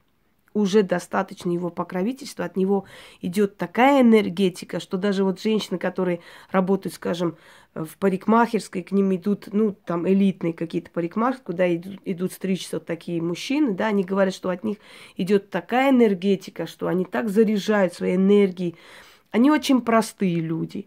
уже 0.55 0.83
достаточно 0.83 1.51
его 1.51 1.71
покровительства, 1.71 2.45
от 2.45 2.57
него 2.57 2.85
идет 3.21 3.57
такая 3.57 4.03
энергетика, 4.03 4.81
что 4.81 4.97
даже 4.97 5.25
вот 5.25 5.41
женщины, 5.41 5.79
которые 5.79 6.21
работают, 6.51 6.95
скажем, 6.95 7.37
в 7.75 7.97
парикмахерской, 7.99 8.83
к 8.83 8.93
ним 8.93 9.15
идут, 9.15 9.49
ну, 9.53 9.73
там, 9.73 10.07
элитные 10.07 10.53
какие-то 10.53 10.91
парикмахеры, 10.91 11.43
куда 11.45 11.75
идут, 11.75 12.01
идут 12.05 12.33
стричься 12.33 12.77
вот 12.77 12.87
такие 12.87 13.23
мужчины, 13.23 13.73
да, 13.73 13.89
они 13.89 14.05
говорят, 14.05 14.35
что 14.35 14.51
от 14.51 14.63
них 14.63 14.77
идет 15.17 15.51
такая 15.51 15.91
энергетика, 15.91 16.67
что 16.67 16.89
они 16.89 17.05
так 17.05 17.29
заряжают 17.29 17.95
своей 17.95 18.17
энергией. 18.17 18.77
Они 19.31 19.51
очень 19.51 19.81
простые 19.81 20.41
люди. 20.41 20.87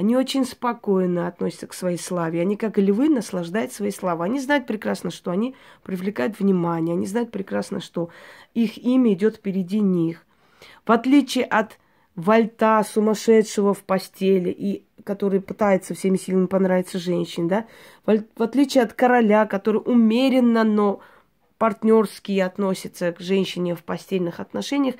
Они 0.00 0.16
очень 0.16 0.46
спокойно 0.46 1.26
относятся 1.26 1.66
к 1.66 1.74
своей 1.74 1.98
славе. 1.98 2.40
Они, 2.40 2.56
как 2.56 2.78
и 2.78 2.80
львы, 2.80 3.10
наслаждают 3.10 3.70
своей 3.70 3.92
славой. 3.92 4.28
Они 4.28 4.40
знают 4.40 4.66
прекрасно, 4.66 5.10
что 5.10 5.30
они 5.30 5.54
привлекают 5.82 6.40
внимание. 6.40 6.94
Они 6.94 7.04
знают 7.04 7.30
прекрасно, 7.30 7.80
что 7.80 8.08
их 8.54 8.78
имя 8.78 9.12
идет 9.12 9.36
впереди 9.36 9.78
них. 9.80 10.24
В 10.86 10.92
отличие 10.92 11.44
от 11.44 11.78
вольта, 12.16 12.82
сумасшедшего 12.82 13.74
в 13.74 13.84
постели, 13.84 14.48
и 14.48 14.86
который 15.04 15.42
пытается 15.42 15.92
всеми 15.92 16.16
силами 16.16 16.46
понравиться 16.46 16.98
женщине, 16.98 17.48
да, 17.50 17.66
в 18.06 18.42
отличие 18.42 18.84
от 18.84 18.94
короля, 18.94 19.44
который 19.44 19.82
умеренно, 19.84 20.64
но 20.64 21.00
партнерски 21.58 22.38
относится 22.38 23.12
к 23.12 23.20
женщине 23.20 23.74
в 23.74 23.84
постельных 23.84 24.40
отношениях, 24.40 24.94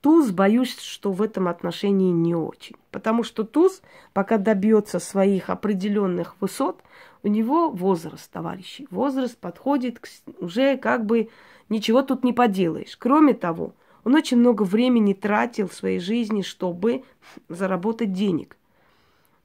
Туз, 0.00 0.30
боюсь, 0.30 0.78
что 0.78 1.10
в 1.10 1.22
этом 1.22 1.48
отношении 1.48 2.12
не 2.12 2.34
очень. 2.34 2.76
Потому 2.90 3.24
что 3.24 3.42
туз, 3.42 3.82
пока 4.12 4.38
добьется 4.38 5.00
своих 5.00 5.50
определенных 5.50 6.36
высот, 6.40 6.82
у 7.24 7.28
него 7.28 7.70
возраст, 7.70 8.30
товарищи. 8.30 8.86
Возраст 8.90 9.36
подходит 9.36 9.98
к, 9.98 10.08
уже 10.38 10.76
как 10.76 11.04
бы 11.04 11.30
ничего 11.68 12.02
тут 12.02 12.22
не 12.22 12.32
поделаешь. 12.32 12.96
Кроме 12.96 13.34
того, 13.34 13.74
он 14.04 14.14
очень 14.14 14.38
много 14.38 14.62
времени 14.62 15.14
тратил 15.14 15.68
в 15.68 15.74
своей 15.74 15.98
жизни, 15.98 16.42
чтобы 16.42 17.02
заработать 17.48 18.12
денег. 18.12 18.56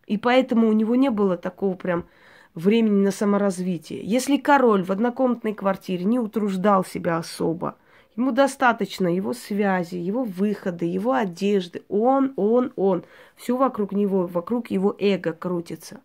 И 0.05 0.17
поэтому 0.17 0.69
у 0.69 0.74
него 0.74 0.95
не 0.95 1.10
было 1.10 1.36
такого 1.36 1.74
прям 1.75 2.05
времени 2.53 3.03
на 3.03 3.12
саморазвитие. 3.12 4.01
Если 4.03 4.38
король 4.38 4.83
в 4.83 4.91
однокомнатной 4.91 5.53
квартире 5.53 6.05
не 6.05 6.19
утруждал 6.19 6.86
себя 6.86 7.17
особо, 7.17 7.75
Ему 8.15 8.32
достаточно 8.32 9.08
его 9.08 9.34
связи, 9.34 9.96
его 9.96 10.24
выходы, 10.24 10.86
его 10.86 11.13
одежды. 11.13 11.84
Он, 11.89 12.34
он, 12.36 12.72
он. 12.75 13.03
Все 13.36 13.58
вокруг 13.58 13.91
него, 13.91 14.27
вокруг 14.27 14.70
его 14.70 14.96
эго 15.00 15.34
крутится. 15.34 16.01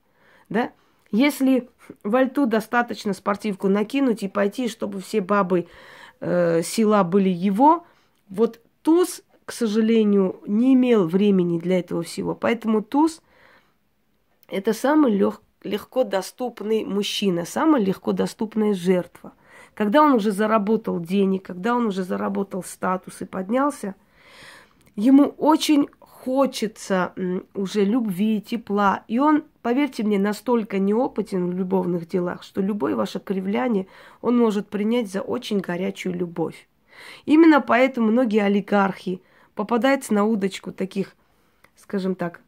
Да? 0.49 0.73
Если 1.11 1.69
вальту 2.03 2.47
достаточно 2.47 3.13
спортивку 3.13 3.69
накинуть 3.69 4.23
и 4.23 4.29
пойти, 4.29 4.69
чтобы 4.69 5.01
все 5.01 5.21
бабы 5.21 5.69
э, 6.21 6.63
села 6.63 7.05
были 7.05 7.29
его, 7.29 7.87
вот 8.29 8.61
туз, 8.83 9.23
к 9.45 9.53
сожалению, 9.53 10.41
не 10.47 10.75
имел 10.75 11.07
времени 11.07 11.59
для 11.59 11.81
этого 11.81 12.03
всего. 12.03 12.35
Поэтому 12.35 12.83
туз– 12.83 13.23
это 14.49 14.73
самый 14.73 15.13
лег, 15.13 15.43
легко 15.63 16.05
доступный 16.05 16.85
мужчина, 16.85 17.45
самая 17.45 17.83
легко 17.83 18.13
доступная 18.13 18.75
жертва. 18.75 19.33
Когда 19.79 20.03
он 20.03 20.15
уже 20.15 20.33
заработал 20.33 20.99
денег, 20.99 21.45
когда 21.45 21.77
он 21.77 21.87
уже 21.87 22.03
заработал 22.03 22.65
статус 22.65 23.23
и 23.23 23.25
поднялся, 23.25 23.95
ему 24.97 25.27
очень 25.39 25.89
хочется 26.01 27.13
уже 27.55 27.85
любви, 27.85 28.41
тепла. 28.41 29.05
И 29.07 29.21
он, 29.21 29.45
поверьте 29.63 30.03
мне, 30.03 30.19
настолько 30.19 30.81
неопытен 30.81 31.51
в 31.51 31.57
любовных 31.57 32.09
делах, 32.09 32.43
что 32.43 32.61
любое 32.61 32.97
ваше 32.97 33.21
кривляние 33.21 33.87
он 34.21 34.37
может 34.37 34.69
принять 34.69 35.13
за 35.13 35.21
очень 35.21 35.61
горячую 35.61 36.17
любовь. 36.17 36.69
Именно 37.25 37.61
поэтому 37.61 38.09
многие 38.09 38.43
олигархи 38.43 39.23
попадаются 39.55 40.13
на 40.13 40.25
удочку 40.25 40.73
таких, 40.73 41.15
скажем 41.77 42.17
так, 42.17 42.41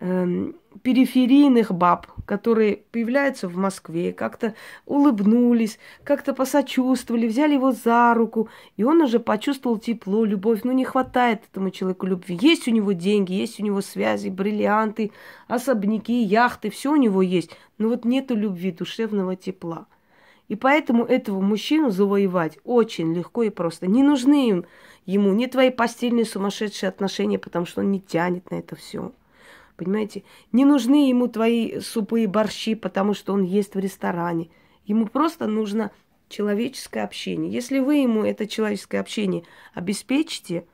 эм, 0.00 0.56
периферийных 0.82 1.72
баб, 1.72 2.06
которые 2.24 2.78
появляются 2.90 3.48
в 3.48 3.56
Москве, 3.56 4.12
как-то 4.12 4.54
улыбнулись, 4.86 5.78
как-то 6.04 6.32
посочувствовали, 6.32 7.26
взяли 7.26 7.54
его 7.54 7.72
за 7.72 8.14
руку, 8.14 8.48
и 8.76 8.84
он 8.84 9.02
уже 9.02 9.18
почувствовал 9.18 9.78
тепло, 9.78 10.24
любовь. 10.24 10.60
Ну, 10.64 10.72
не 10.72 10.84
хватает 10.84 11.42
этому 11.50 11.70
человеку 11.70 12.06
любви. 12.06 12.38
Есть 12.40 12.68
у 12.68 12.70
него 12.70 12.92
деньги, 12.92 13.32
есть 13.32 13.60
у 13.60 13.64
него 13.64 13.80
связи, 13.80 14.28
бриллианты, 14.28 15.12
особняки, 15.48 16.22
яхты, 16.22 16.70
все 16.70 16.92
у 16.92 16.96
него 16.96 17.22
есть. 17.22 17.50
Но 17.78 17.88
вот 17.88 18.04
нету 18.04 18.34
любви, 18.34 18.72
душевного 18.72 19.36
тепла. 19.36 19.86
И 20.48 20.56
поэтому 20.56 21.04
этого 21.04 21.40
мужчину 21.40 21.90
завоевать 21.90 22.58
очень 22.64 23.14
легко 23.14 23.44
и 23.44 23.50
просто. 23.50 23.86
Не 23.86 24.02
нужны 24.02 24.48
им, 24.48 24.64
ему 25.06 25.32
ни 25.32 25.46
твои 25.46 25.70
постельные 25.70 26.24
сумасшедшие 26.24 26.88
отношения, 26.88 27.38
потому 27.38 27.66
что 27.66 27.82
он 27.82 27.92
не 27.92 28.00
тянет 28.00 28.50
на 28.50 28.56
это 28.56 28.74
все. 28.74 29.12
Понимаете? 29.80 30.24
Не 30.52 30.66
нужны 30.66 31.08
ему 31.08 31.26
твои 31.26 31.80
супы 31.80 32.24
и 32.24 32.26
борщи, 32.26 32.74
потому 32.74 33.14
что 33.14 33.32
он 33.32 33.44
ест 33.44 33.74
в 33.74 33.78
ресторане. 33.78 34.50
Ему 34.84 35.06
просто 35.06 35.46
нужно 35.46 35.90
человеческое 36.28 37.02
общение. 37.02 37.50
Если 37.50 37.78
вы 37.78 37.94
ему 37.94 38.22
это 38.22 38.46
человеческое 38.46 38.98
общение 38.98 39.42
обеспечите, 39.72 40.66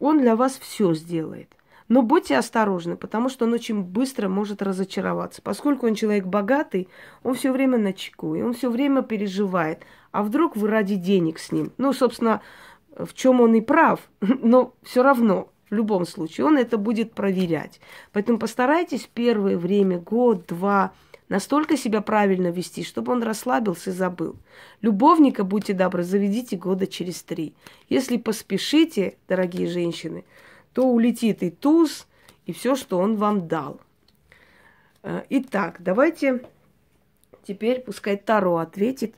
он 0.00 0.18
для 0.18 0.34
вас 0.34 0.58
все 0.58 0.92
сделает. 0.94 1.52
Но 1.86 2.02
будьте 2.02 2.36
осторожны, 2.36 2.96
потому 2.96 3.28
что 3.28 3.44
он 3.44 3.52
очень 3.52 3.84
быстро 3.84 4.28
может 4.28 4.60
разочароваться. 4.60 5.40
Поскольку 5.40 5.86
он 5.86 5.94
человек 5.94 6.24
богатый, 6.24 6.88
он 7.22 7.34
все 7.34 7.52
время 7.52 7.78
на 7.78 7.92
чеку, 7.92 8.34
и 8.34 8.42
он 8.42 8.54
все 8.54 8.72
время 8.72 9.02
переживает. 9.02 9.84
А 10.10 10.24
вдруг 10.24 10.56
вы 10.56 10.66
ради 10.66 10.96
денег 10.96 11.38
с 11.38 11.52
ним? 11.52 11.70
Ну, 11.78 11.92
собственно, 11.92 12.42
в 12.98 13.14
чем 13.14 13.40
он 13.40 13.54
и 13.54 13.60
прав, 13.60 14.00
но 14.20 14.74
все 14.82 15.04
равно 15.04 15.52
в 15.70 15.74
любом 15.74 16.06
случае, 16.06 16.46
он 16.46 16.58
это 16.58 16.78
будет 16.78 17.12
проверять. 17.12 17.80
Поэтому 18.12 18.38
постарайтесь 18.38 19.08
первое 19.12 19.56
время, 19.56 19.98
год, 19.98 20.46
два, 20.46 20.92
настолько 21.28 21.76
себя 21.76 22.00
правильно 22.00 22.48
вести, 22.48 22.84
чтобы 22.84 23.12
он 23.12 23.22
расслабился 23.22 23.90
и 23.90 23.92
забыл. 23.92 24.36
Любовника, 24.80 25.44
будьте 25.44 25.72
добры, 25.72 26.04
заведите 26.04 26.56
года 26.56 26.86
через 26.86 27.22
три. 27.22 27.54
Если 27.88 28.16
поспешите, 28.16 29.16
дорогие 29.28 29.66
женщины, 29.66 30.24
то 30.72 30.86
улетит 30.86 31.42
и 31.42 31.50
туз, 31.50 32.06
и 32.44 32.52
все, 32.52 32.76
что 32.76 32.98
он 32.98 33.16
вам 33.16 33.48
дал. 33.48 33.80
Э, 35.02 35.24
итак, 35.30 35.76
давайте 35.80 36.42
теперь 37.44 37.80
пускай 37.80 38.16
Таро 38.16 38.58
ответит 38.58 39.14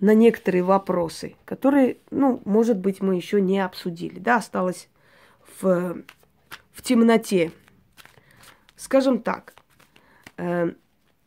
на 0.00 0.14
некоторые 0.14 0.62
вопросы, 0.62 1.36
которые, 1.44 1.98
ну, 2.10 2.42
может 2.44 2.78
быть, 2.78 3.00
мы 3.00 3.14
еще 3.14 3.40
не 3.40 3.60
обсудили. 3.60 4.18
Да, 4.18 4.36
осталось 4.36 4.88
в, 5.60 6.02
в 6.72 6.82
темноте. 6.82 7.52
Скажем 8.76 9.20
так, 9.20 9.54
э, 10.36 10.72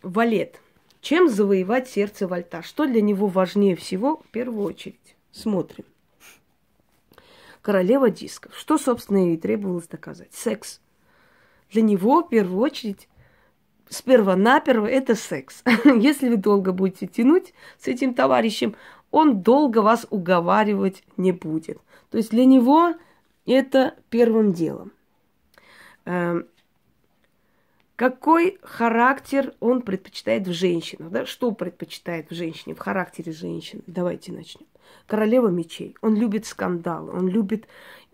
валет. 0.01 0.61
Чем 1.01 1.29
завоевать 1.29 1.89
сердце 1.89 2.27
вальта? 2.27 2.61
Что 2.61 2.85
для 2.85 3.01
него 3.01 3.27
важнее 3.27 3.75
всего 3.75 4.17
в 4.17 4.27
первую 4.29 4.65
очередь? 4.65 5.15
Смотрим. 5.31 5.85
Королева 7.61 8.09
дисков. 8.09 8.55
Что, 8.55 8.77
собственно, 8.77 9.17
ей 9.17 9.37
требовалось 9.37 9.87
доказать? 9.87 10.33
Секс. 10.33 10.81
Для 11.71 11.81
него, 11.81 12.23
в 12.23 12.29
первую 12.29 12.59
очередь, 12.59 13.07
сперва-наперво 13.89 14.87
это 14.87 15.15
секс. 15.15 15.63
Если 15.85 16.29
вы 16.29 16.37
долго 16.37 16.71
будете 16.71 17.07
тянуть 17.07 17.53
с 17.77 17.87
этим 17.87 18.13
товарищем, 18.13 18.75
он 19.11 19.41
долго 19.41 19.79
вас 19.79 20.05
уговаривать 20.09 21.03
не 21.17 21.31
будет. 21.31 21.79
То 22.11 22.17
есть 22.17 22.31
для 22.31 22.45
него 22.45 22.93
это 23.49 23.95
первым 24.09 24.53
делом. 24.53 24.91
Эм, 26.05 26.47
какой 27.95 28.59
характер 28.61 29.53
он 29.59 29.81
предпочитает 29.81 30.47
в 30.47 30.53
женщинах? 30.53 31.11
Да? 31.11 31.25
Что 31.25 31.51
предпочитает 31.51 32.29
в 32.29 32.33
женщине, 32.33 32.73
в 32.73 32.79
характере 32.79 33.31
женщины? 33.31 33.81
Давайте 33.87 34.31
начнем. 34.31 34.65
Королева 35.05 35.49
мечей. 35.49 35.95
Он 36.01 36.15
любит 36.15 36.45
скандалы, 36.45 37.11
он 37.11 37.27
любит 37.27 37.67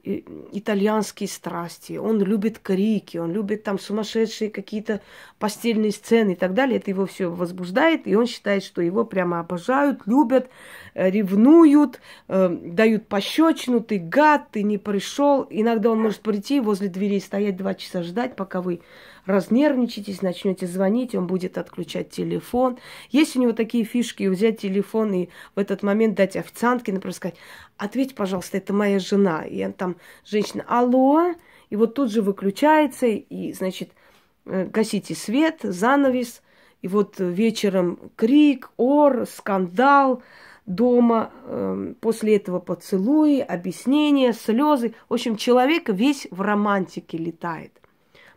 итальянские 0.06 1.28
страсти, 1.28 1.98
он 1.98 2.22
любит 2.22 2.60
крики, 2.60 3.18
он 3.18 3.32
любит 3.32 3.64
там 3.64 3.80
сумасшедшие 3.80 4.52
какие-то 4.52 5.02
постельные 5.40 5.92
сцены 5.92 6.32
и 6.32 6.36
так 6.36 6.54
далее. 6.54 6.78
Это 6.78 6.92
его 6.92 7.06
все 7.06 7.30
возбуждает, 7.30 8.08
и 8.08 8.16
он 8.16 8.28
считает, 8.28 8.64
что 8.64 8.82
его 8.82 9.04
прямо 9.04 9.40
обожают, 9.40 10.02
любят, 10.06 10.50
э, 10.94 11.10
ревнуют, 11.10 12.00
э, 12.28 12.50
дают 12.50 13.08
пощечину, 13.08 13.82
ты 13.82 13.98
гад, 13.98 14.52
ты 14.52 14.64
не 14.64 14.78
пришел. 14.78 15.48
Иногда 15.50 15.90
он 15.90 16.02
может 16.02 16.22
прийти 16.22 16.60
возле 16.60 16.88
дверей, 16.88 17.20
стоять 17.20 17.58
два 17.58 17.74
часа 17.74 18.04
ждать, 18.04 18.36
пока 18.36 18.62
вы 18.62 18.82
разнервничаетесь, 19.26 20.22
начнете 20.22 20.68
звонить, 20.68 21.16
он 21.16 21.28
будет 21.28 21.58
отключать 21.58 22.10
телефон. 22.10 22.78
Есть 23.10 23.36
у 23.36 23.42
него 23.42 23.54
такие 23.54 23.84
фишки, 23.84 24.28
взять 24.28 24.62
телефон 24.62 25.14
и 25.14 25.30
в 25.56 25.60
этот 25.60 25.84
момент 25.84 26.16
дать 26.16 26.36
официантке, 26.36 26.94
например, 26.94 27.14
сказать, 27.14 27.38
ответь, 27.78 28.16
пожалуйста, 28.16 28.58
это 28.58 28.74
моя 28.74 29.00
жена. 29.00 29.44
И 29.44 29.66
там 29.72 29.96
женщина, 30.26 30.64
алло, 30.68 31.34
и 31.70 31.76
вот 31.76 31.96
тут 31.96 32.12
же 32.12 32.22
выключается, 32.22 33.08
и, 33.08 33.54
значит, 33.54 33.92
э, 34.46 34.66
гасите 34.66 35.16
свет, 35.16 35.60
занавес, 35.64 36.42
и 36.82 36.88
вот 36.88 37.16
вечером 37.20 38.12
крик, 38.16 38.70
ор, 38.78 39.26
скандал 39.26 40.22
дома, 40.66 41.32
э, 41.46 41.94
после 42.00 42.36
этого 42.36 42.60
поцелуи, 42.60 43.40
объяснения, 43.40 44.34
слезы. 44.34 44.94
В 45.10 45.14
общем, 45.14 45.36
человек 45.36 45.90
весь 45.90 46.28
в 46.32 46.42
романтике 46.42 47.18
летает. 47.18 47.82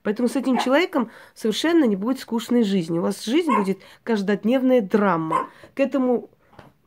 Поэтому 0.09 0.27
с 0.27 0.37
этим 0.37 0.57
человеком 0.57 1.11
совершенно 1.35 1.85
не 1.85 1.95
будет 1.95 2.19
скучной 2.19 2.63
жизни. 2.63 2.99
У 2.99 3.03
вас 3.03 3.27
жизнь 3.27 3.55
будет 3.55 3.81
каждодневная 4.05 4.81
драма. 4.81 5.51
К 5.75 5.81
этому 5.81 6.31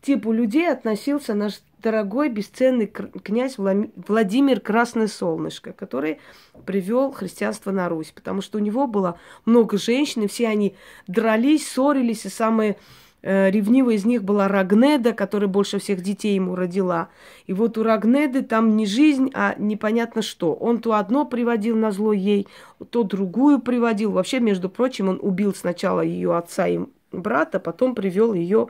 типу 0.01 0.31
людей 0.31 0.67
относился 0.67 1.35
наш 1.35 1.61
дорогой 1.77 2.29
бесценный 2.29 2.87
князь 2.87 3.59
Владимир 3.59 4.59
Красное 4.59 5.05
Солнышко, 5.05 5.71
который 5.71 6.19
привел 6.65 7.11
христианство 7.11 7.69
на 7.69 7.89
Русь, 7.89 8.11
потому 8.11 8.41
что 8.41 8.57
у 8.57 8.61
него 8.61 8.87
было 8.87 9.19
много 9.45 9.77
женщин, 9.77 10.23
и 10.23 10.27
все 10.27 10.47
они 10.47 10.75
дрались, 11.05 11.69
ссорились, 11.69 12.25
и 12.25 12.29
самые 12.29 12.77
Э, 13.23 13.51
ревнивая 13.51 13.95
из 13.95 14.05
них 14.05 14.23
была 14.23 14.47
Рагнеда, 14.47 15.13
которая 15.13 15.47
больше 15.47 15.79
всех 15.79 16.01
детей 16.01 16.35
ему 16.35 16.55
родила. 16.55 17.09
И 17.45 17.53
вот 17.53 17.77
у 17.77 17.83
Рагнеды 17.83 18.41
там 18.41 18.75
не 18.75 18.85
жизнь, 18.85 19.29
а 19.33 19.55
непонятно 19.57 20.21
что. 20.21 20.53
Он 20.53 20.79
то 20.79 20.93
одно 20.93 21.25
приводил 21.25 21.75
на 21.75 21.91
зло 21.91 22.13
ей, 22.13 22.47
то 22.89 23.03
другую 23.03 23.59
приводил. 23.59 24.11
Вообще, 24.11 24.39
между 24.39 24.69
прочим, 24.69 25.09
он 25.09 25.19
убил 25.21 25.53
сначала 25.53 26.01
ее 26.01 26.35
отца 26.35 26.67
и 26.67 26.79
брата, 27.11 27.59
потом 27.59 27.93
привел 27.93 28.33
ее 28.33 28.69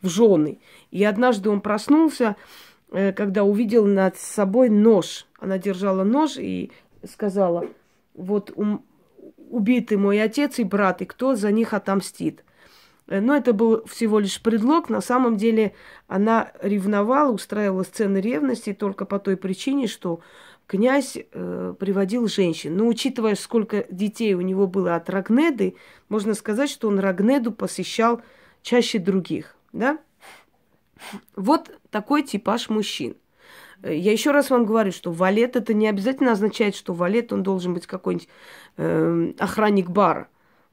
в 0.00 0.08
жены. 0.08 0.58
И 0.90 1.04
однажды 1.04 1.48
он 1.48 1.60
проснулся, 1.60 2.34
э, 2.90 3.12
когда 3.12 3.44
увидел 3.44 3.86
над 3.86 4.16
собой 4.16 4.68
нож. 4.68 5.26
Она 5.38 5.58
держала 5.58 6.02
нож 6.02 6.36
и 6.38 6.72
сказала, 7.08 7.66
вот 8.14 8.52
убитый 9.48 9.96
мой 9.96 10.20
отец 10.20 10.58
и 10.58 10.64
брат, 10.64 11.02
и 11.02 11.04
кто 11.04 11.36
за 11.36 11.52
них 11.52 11.72
отомстит. 11.72 12.42
Э, 13.08 13.20
но 13.20 13.36
это 13.36 13.52
был 13.52 13.84
всего 13.86 14.18
лишь 14.18 14.40
предлог. 14.40 14.88
На 14.88 15.00
самом 15.00 15.36
деле 15.36 15.74
она 16.06 16.52
ревновала, 16.60 17.32
устраивала 17.32 17.82
сцены 17.82 18.18
ревности 18.18 18.72
только 18.72 19.04
по 19.04 19.18
той 19.18 19.36
причине, 19.36 19.86
что 19.86 20.20
князь 20.66 21.16
э, 21.16 21.74
приводил 21.78 22.28
женщин. 22.28 22.76
Но 22.76 22.86
учитывая, 22.86 23.34
сколько 23.34 23.84
детей 23.90 24.34
у 24.34 24.40
него 24.40 24.66
было 24.66 24.96
от 24.96 25.10
Рагнеды, 25.10 25.76
можно 26.08 26.34
сказать, 26.34 26.70
что 26.70 26.88
он 26.88 26.98
Рагнеду 26.98 27.52
посещал 27.52 28.22
чаще 28.62 28.98
других. 28.98 29.56
Да? 29.72 29.98
Вот 31.36 31.70
такой 31.90 32.22
типаж 32.22 32.68
мужчин. 32.68 33.16
Э, 33.82 33.94
я 33.94 34.12
еще 34.12 34.30
раз 34.30 34.50
вам 34.50 34.64
говорю, 34.64 34.92
что 34.92 35.10
валет 35.10 35.56
это 35.56 35.74
не 35.74 35.88
обязательно 35.88 36.32
означает, 36.32 36.74
что 36.74 36.94
валет 36.94 37.32
он 37.32 37.42
должен 37.42 37.74
быть 37.74 37.86
какой-нибудь 37.86 38.28
э, 38.76 39.32
охранник 39.38 39.90
бара. 39.90 40.28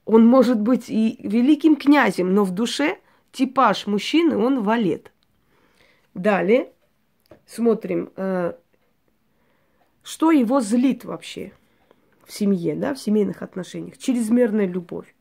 Он 0.09 0.25
может 0.25 0.59
быть 0.59 0.89
и 0.89 1.19
великим 1.19 1.75
князем, 1.75 2.33
но 2.33 2.43
в 2.43 2.49
душе 2.49 2.97
типаж 3.31 3.85
мужчины, 3.85 4.37
он 4.37 4.63
валет. 4.63 5.11
Далее 6.15 6.71
смотрим, 7.45 8.09
э, 8.15 8.53
что 10.01 10.31
его 10.31 10.61
злит 10.61 11.05
вообще 11.05 11.51
в 12.25 12.33
семье, 12.33 12.75
да, 12.75 12.95
в 12.95 12.99
семейных 12.99 13.43
отношениях. 13.43 13.99
Чрезмерная 13.99 14.65
любовь, 14.65 15.13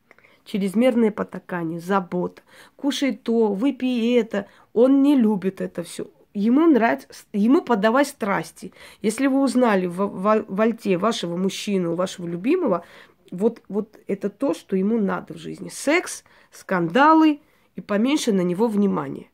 чрезмерное 0.43 1.11
потакание, 1.11 1.79
забота. 1.79 2.41
Кушай 2.75 3.15
то, 3.15 3.53
выпей 3.53 4.19
это. 4.19 4.47
Он 4.73 5.03
не 5.03 5.15
любит 5.15 5.61
это 5.61 5.83
все. 5.83 6.09
Ему 6.33 6.65
нравится, 6.65 7.07
ему 7.33 7.61
подавай 7.61 8.05
страсти. 8.05 8.73
Если 9.03 9.27
вы 9.27 9.41
узнали 9.41 9.85
в, 9.85 9.97
в, 9.97 10.45
в 10.47 10.61
альте 10.61 10.97
вашего 10.97 11.35
мужчину, 11.35 11.93
вашего 11.95 12.25
любимого, 12.25 12.85
вот, 13.31 13.61
вот 13.69 13.97
это 14.07 14.29
то, 14.29 14.53
что 14.53 14.75
ему 14.75 14.99
надо 14.99 15.33
в 15.33 15.37
жизни. 15.37 15.69
Секс, 15.69 16.23
скандалы 16.51 17.41
и 17.75 17.81
поменьше 17.81 18.31
на 18.31 18.41
него 18.41 18.67
внимания. 18.67 19.29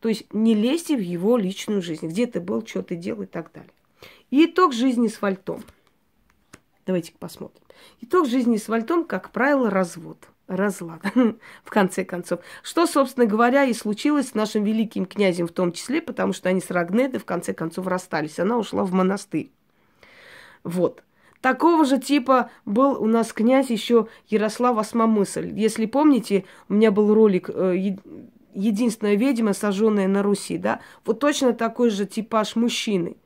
То 0.00 0.08
есть 0.08 0.32
не 0.32 0.54
лезьте 0.54 0.96
в 0.96 1.00
его 1.00 1.36
личную 1.36 1.82
жизнь, 1.82 2.08
где 2.08 2.26
ты 2.26 2.40
был, 2.40 2.66
что 2.66 2.82
ты 2.82 2.96
делал 2.96 3.22
и 3.22 3.26
так 3.26 3.52
далее. 3.52 3.70
И 4.30 4.46
итог 4.46 4.72
жизни 4.72 5.08
с 5.08 5.22
вальтом. 5.22 5.62
Давайте 6.86 7.12
посмотрим. 7.18 7.62
Итог 8.00 8.26
жизни 8.26 8.56
с 8.56 8.68
вальтом, 8.68 9.04
как 9.04 9.30
правило, 9.30 9.70
развод. 9.70 10.18
Разлад, 10.48 11.00
в 11.64 11.70
конце 11.70 12.04
концов. 12.04 12.40
Что, 12.62 12.86
собственно 12.86 13.26
говоря, 13.26 13.64
и 13.64 13.72
случилось 13.72 14.30
с 14.30 14.34
нашим 14.34 14.64
великим 14.64 15.06
князем 15.06 15.46
в 15.46 15.52
том 15.52 15.72
числе, 15.72 16.02
потому 16.02 16.32
что 16.32 16.48
они 16.48 16.60
с 16.60 16.70
Рагнедой 16.70 17.20
в 17.20 17.24
конце 17.24 17.54
концов 17.54 17.86
расстались. 17.86 18.40
Она 18.40 18.58
ушла 18.58 18.84
в 18.84 18.92
монастырь. 18.92 19.50
Вот. 20.64 21.04
Такого 21.42 21.84
же 21.84 21.98
типа 21.98 22.50
был 22.64 23.02
у 23.02 23.06
нас 23.06 23.32
князь 23.32 23.68
еще 23.68 24.06
Ярослав 24.28 24.78
Осмомысль. 24.78 25.52
Если 25.58 25.86
помните, 25.86 26.44
у 26.68 26.74
меня 26.74 26.92
был 26.92 27.12
ролик 27.12 27.50
э, 27.52 27.96
«Единственная 28.54 29.16
ведьма, 29.16 29.52
сожженная 29.52 30.06
на 30.06 30.22
Руси», 30.22 30.56
да? 30.56 30.80
Вот 31.04 31.18
точно 31.18 31.52
такой 31.52 31.90
же 31.90 32.06
типаж 32.06 32.54
мужчины. 32.54 33.16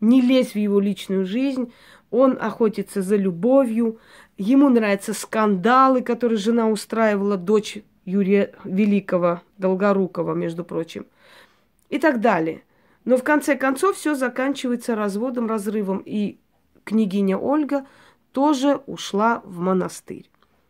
Не 0.00 0.20
лезь 0.20 0.54
в 0.54 0.56
его 0.56 0.80
личную 0.80 1.24
жизнь, 1.24 1.72
он 2.10 2.36
охотится 2.40 3.02
за 3.02 3.14
любовью, 3.14 4.00
ему 4.36 4.68
нравятся 4.68 5.14
скандалы, 5.14 6.02
которые 6.02 6.38
жена 6.38 6.68
устраивала, 6.68 7.36
дочь 7.36 7.78
Юрия 8.04 8.52
Великого, 8.64 9.42
Долгорукова, 9.58 10.34
между 10.34 10.64
прочим, 10.64 11.06
и 11.88 12.00
так 12.00 12.20
далее. 12.20 12.64
Но 13.04 13.16
в 13.16 13.22
конце 13.22 13.54
концов 13.54 13.94
все 13.94 14.16
заканчивается 14.16 14.96
разводом, 14.96 15.46
разрывом, 15.46 16.02
и 16.04 16.38
княгиня 16.84 17.38
Ольга 17.38 17.86
тоже 18.32 18.80
ушла 18.86 19.42
в 19.44 19.58
монастырь. 19.60 20.28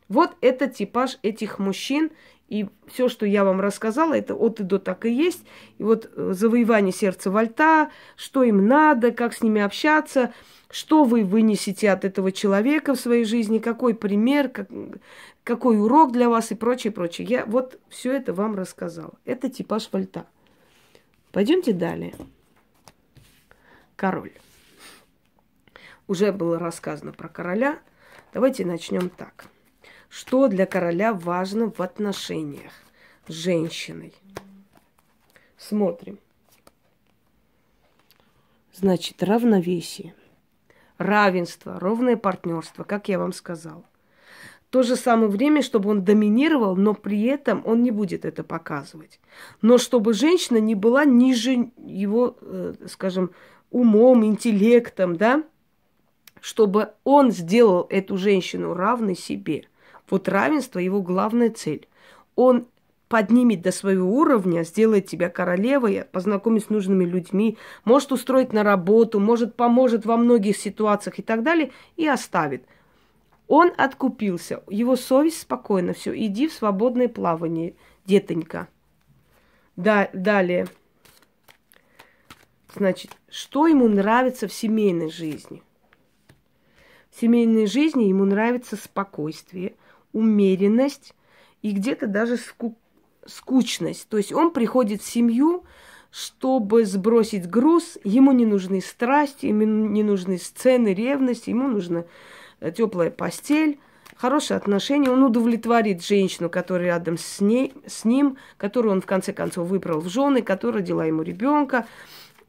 Вот 0.09 0.37
это 0.40 0.66
типаж 0.68 1.18
этих 1.22 1.59
мужчин. 1.59 2.11
И 2.48 2.68
все, 2.87 3.09
что 3.09 3.25
я 3.25 3.44
вам 3.44 3.62
рассказала, 3.62 4.12
это 4.12 4.35
от 4.35 4.61
и 4.61 4.62
до 4.62 4.79
так 4.79 5.07
и 5.07 5.11
есть. 5.11 5.42
И 5.79 5.83
вот 5.83 6.11
э, 6.14 6.33
завоевание 6.35 6.92
сердца 6.92 7.31
Вольта, 7.31 7.90
что 8.14 8.42
им 8.42 8.66
надо, 8.66 9.11
как 9.11 9.33
с 9.33 9.40
ними 9.40 9.62
общаться, 9.62 10.35
что 10.70 11.05
вы 11.05 11.25
вынесете 11.25 11.90
от 11.90 12.05
этого 12.05 12.31
человека 12.31 12.94
в 12.94 13.01
своей 13.01 13.25
жизни, 13.25 13.59
какой 13.59 13.94
пример, 13.94 14.51
как, 14.51 14.68
какой 15.44 15.81
урок 15.81 16.12
для 16.12 16.29
вас 16.29 16.51
и 16.51 16.55
прочее, 16.55 16.92
прочее. 16.92 17.27
Я 17.27 17.46
вот 17.46 17.81
все 17.88 18.12
это 18.12 18.35
вам 18.35 18.55
рассказала. 18.55 19.14
Это 19.25 19.48
типаж 19.48 19.88
Вольта. 19.90 20.27
Пойдемте 21.31 21.72
далее. 21.72 22.12
Король 23.96 24.33
уже 26.12 26.31
было 26.31 26.59
рассказано 26.59 27.12
про 27.12 27.29
короля. 27.29 27.79
Давайте 28.35 28.66
начнем 28.66 29.09
так. 29.09 29.46
Что 30.11 30.46
для 30.46 30.66
короля 30.66 31.14
важно 31.14 31.72
в 31.72 31.81
отношениях 31.81 32.72
с 33.27 33.33
женщиной? 33.33 34.12
Смотрим. 35.57 36.18
Значит, 38.75 39.22
равновесие. 39.22 40.14
равенство, 40.98 41.81
ровное 41.81 42.16
партнерство, 42.16 42.85
как 42.85 43.09
я 43.09 43.18
вам 43.18 43.33
сказала. 43.33 43.85
То 44.68 44.83
же 44.83 44.94
самое 44.96 45.29
время, 45.29 45.62
чтобы 45.62 45.88
он 45.88 46.05
доминировал, 46.05 46.77
но 46.77 46.94
при 46.94 47.22
этом 47.25 47.62
он 47.64 47.83
не 47.83 47.90
будет 47.90 48.25
это 48.27 48.44
показывать. 48.44 49.18
Но 49.62 49.79
чтобы 49.79 50.12
женщина 50.12 50.59
не 50.59 50.75
была 50.75 51.05
ниже 51.07 51.70
его, 51.79 52.37
э, 52.40 52.75
скажем, 52.87 53.33
умом, 53.70 54.25
интеллектом, 54.25 55.16
да, 55.16 55.42
чтобы 56.43 56.91
он 57.05 57.31
сделал 57.31 57.87
эту 57.89 58.19
женщину 58.19 58.75
равной 58.75 59.15
себе. 59.15 59.65
Вот 60.11 60.29
равенство 60.29 60.81
его 60.81 61.01
главная 61.01 61.51
цель. 61.51 61.87
Он 62.35 62.67
поднимет 63.09 63.63
до 63.63 63.71
своего 63.71 64.13
уровня, 64.13 64.65
сделает 64.65 65.07
тебя 65.07 65.31
королевой, 65.31 66.05
познакомит 66.11 66.65
с 66.65 66.69
нужными 66.69 67.05
людьми, 67.05 67.59
может 67.85 68.11
устроить 68.11 68.53
на 68.53 68.65
работу, 68.65 69.21
может 69.21 69.55
поможет 69.55 70.05
во 70.05 70.17
многих 70.17 70.57
ситуациях 70.57 71.21
и 71.21 71.23
так 71.23 71.45
далее, 71.45 71.71
и 71.97 72.09
оставит. 72.09 72.65
Он 73.47 73.71
откупился, 73.77 74.65
его 74.69 74.97
совесть 74.97 75.43
спокойна, 75.43 75.93
все, 75.93 76.13
иди 76.13 76.49
в 76.49 76.53
свободное 76.53 77.07
плавание, 77.09 77.75
детонька. 78.05 78.67
Да, 79.77 80.11
далее. 80.13 80.67
Значит, 82.75 83.13
что 83.31 83.69
ему 83.69 83.87
нравится 83.87 84.49
в 84.49 84.53
семейной 84.53 85.09
жизни– 85.09 85.63
семейной 87.20 87.66
жизни 87.66 88.05
ему 88.05 88.25
нравится 88.25 88.77
спокойствие, 88.77 89.75
умеренность 90.12 91.14
и 91.62 91.72
где-то 91.72 92.07
даже 92.07 92.37
ску- 92.37 92.77
скучность. 93.27 94.09
То 94.09 94.16
есть 94.16 94.33
он 94.33 94.51
приходит 94.53 95.03
в 95.03 95.11
семью, 95.11 95.64
чтобы 96.11 96.85
сбросить 96.85 97.48
груз, 97.48 97.98
ему 98.05 98.33
не 98.33 98.44
нужны 98.44 98.81
страсти, 98.81 99.46
ему 99.46 99.64
не 99.64 100.03
нужны 100.03 100.38
сцены 100.38 100.92
ревности, 100.92 101.51
ему 101.51 101.68
нужна 101.68 102.05
э, 102.61 102.70
теплая 102.70 103.11
постель, 103.11 103.79
хорошие 104.16 104.57
отношения. 104.57 105.11
Он 105.11 105.22
удовлетворит 105.22 106.05
женщину, 106.05 106.51
которая 106.51 106.87
рядом 106.88 107.16
с, 107.16 107.40
ней, 107.40 107.72
с 107.87 108.05
ним, 108.05 108.37
которую 108.59 108.92
он 108.92 109.01
в 109.01 109.07
конце 109.07 109.33
концов 109.33 109.68
выбрал 109.68 110.01
в 110.01 110.09
жены, 110.09 110.42
которая 110.42 110.83
родила 110.83 111.05
ему 111.07 111.22
ребенка. 111.22 111.87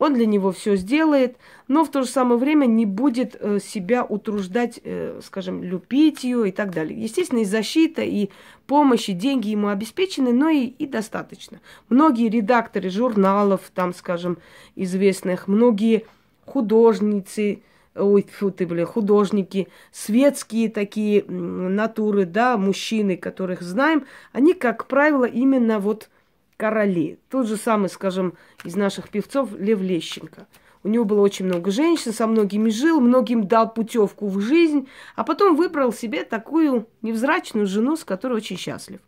Он 0.03 0.15
для 0.15 0.25
него 0.25 0.51
все 0.51 0.75
сделает, 0.75 1.37
но 1.69 1.85
в 1.85 1.89
то 1.89 2.01
же 2.01 2.09
самое 2.09 2.37
время 2.37 2.65
не 2.65 2.85
будет 2.85 3.37
э, 3.39 3.59
себя 3.63 4.03
утруждать, 4.03 4.81
э, 4.83 5.21
скажем, 5.23 5.63
любить 5.63 6.25
ее 6.25 6.49
и 6.49 6.51
так 6.51 6.73
далее. 6.73 7.01
Естественно, 7.01 7.39
и 7.39 7.45
защита, 7.45 8.01
и 8.01 8.29
помощь, 8.67 9.07
и 9.07 9.13
деньги 9.13 9.47
ему 9.47 9.69
обеспечены, 9.69 10.33
но 10.33 10.49
и, 10.49 10.65
и 10.65 10.87
достаточно. 10.87 11.61
Многие 11.87 12.27
редакторы 12.27 12.89
журналов, 12.89 13.71
там, 13.73 13.93
скажем, 13.93 14.39
известных, 14.75 15.47
многие 15.47 16.05
художницы, 16.45 17.61
ой, 17.95 18.27
фу 18.29 18.51
ты, 18.51 18.67
блин, 18.67 18.85
художники, 18.85 19.69
светские 19.93 20.69
такие 20.69 21.23
натуры, 21.23 22.25
да, 22.25 22.57
мужчины, 22.57 23.15
которых 23.15 23.61
знаем, 23.61 24.05
они, 24.33 24.53
как 24.53 24.85
правило, 24.87 25.23
именно 25.23 25.79
вот 25.79 26.09
короли. 26.57 27.19
Тот 27.29 27.47
же 27.47 27.57
самый, 27.57 27.89
скажем, 27.89 28.33
из 28.63 28.75
наших 28.75 29.09
певцов 29.09 29.49
Лев 29.57 29.81
Лещенко. 29.81 30.47
У 30.83 30.89
него 30.89 31.05
было 31.05 31.21
очень 31.21 31.45
много 31.45 31.71
женщин, 31.71 32.11
со 32.11 32.27
многими 32.27 32.69
жил, 32.69 32.99
многим 32.99 33.47
дал 33.47 33.73
путевку 33.73 34.27
в 34.27 34.41
жизнь, 34.41 34.87
а 35.15 35.23
потом 35.23 35.55
выбрал 35.55 35.93
себе 35.93 36.23
такую 36.23 36.87
невзрачную 37.01 37.67
жену, 37.67 37.95
с 37.95 38.03
которой 38.03 38.33
очень 38.33 38.57
счастлив. 38.57 38.99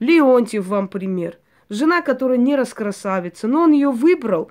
Леонтьев 0.00 0.66
вам 0.66 0.88
пример. 0.88 1.38
Жена, 1.68 2.02
которая 2.02 2.38
не 2.38 2.56
раскрасавица, 2.56 3.46
но 3.46 3.62
он 3.62 3.72
ее 3.72 3.90
выбрал. 3.90 4.50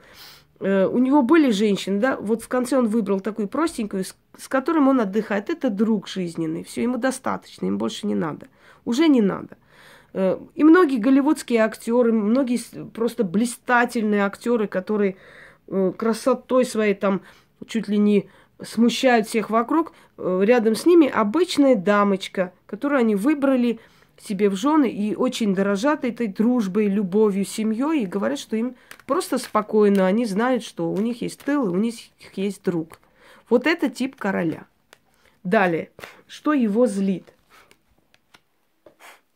Э, 0.59 0.85
у 0.85 0.97
него 0.97 1.21
были 1.21 1.51
женщины, 1.51 1.99
да, 1.99 2.17
вот 2.17 2.41
в 2.41 2.47
конце 2.47 2.77
он 2.77 2.87
выбрал 2.87 3.19
такую 3.19 3.47
простенькую, 3.47 4.05
с, 4.05 4.15
с 4.37 4.47
которым 4.47 4.87
он 4.87 5.01
отдыхает. 5.01 5.49
Это 5.49 5.69
друг 5.69 6.07
жизненный, 6.07 6.63
все, 6.63 6.83
ему 6.83 6.97
достаточно, 6.97 7.65
им 7.65 7.77
больше 7.77 8.07
не 8.07 8.15
надо. 8.15 8.47
Уже 8.85 9.07
не 9.07 9.21
надо. 9.21 9.57
Э, 10.17 10.39
и 10.55 10.63
многие 10.63 10.97
голливудские 10.97 11.59
актеры, 11.59 12.13
многие 12.13 12.57
просто 12.91 13.25
блистательные 13.25 14.23
актеры, 14.23 14.65
которые 14.67 15.17
э, 15.67 15.91
красотой 15.97 16.63
своей 16.63 16.93
там 16.93 17.21
чуть 17.67 17.89
ли 17.89 17.97
не 17.97 18.29
смущают 18.63 19.27
всех 19.27 19.49
вокруг, 19.49 19.91
э, 20.17 20.41
рядом 20.45 20.75
с 20.75 20.85
ними 20.85 21.09
обычная 21.09 21.75
дамочка, 21.75 22.53
которую 22.65 22.99
они 22.99 23.15
выбрали 23.15 23.81
себе 24.17 24.49
в 24.49 24.55
жены 24.55 24.89
и 24.89 25.15
очень 25.15 25.53
дорожат 25.53 26.05
этой 26.05 26.27
дружбой, 26.27 26.87
любовью, 26.87 27.43
семьей 27.43 28.03
и 28.03 28.07
говорят, 28.07 28.39
что 28.39 28.55
им 28.55 28.77
просто 29.05 29.37
спокойно, 29.37 30.07
они 30.07 30.25
знают, 30.25 30.63
что 30.63 30.89
у 30.89 30.97
них 30.97 31.23
есть 31.23 31.41
тыл, 31.41 31.69
у 31.69 31.75
них 31.75 31.95
есть 32.35 32.63
друг. 32.63 33.01
Вот 33.49 33.67
это 33.67 33.89
тип 33.89 34.15
короля. 34.15 34.65
Далее, 35.43 35.91
что 36.25 36.53
его 36.53 36.87
злит? 36.87 37.34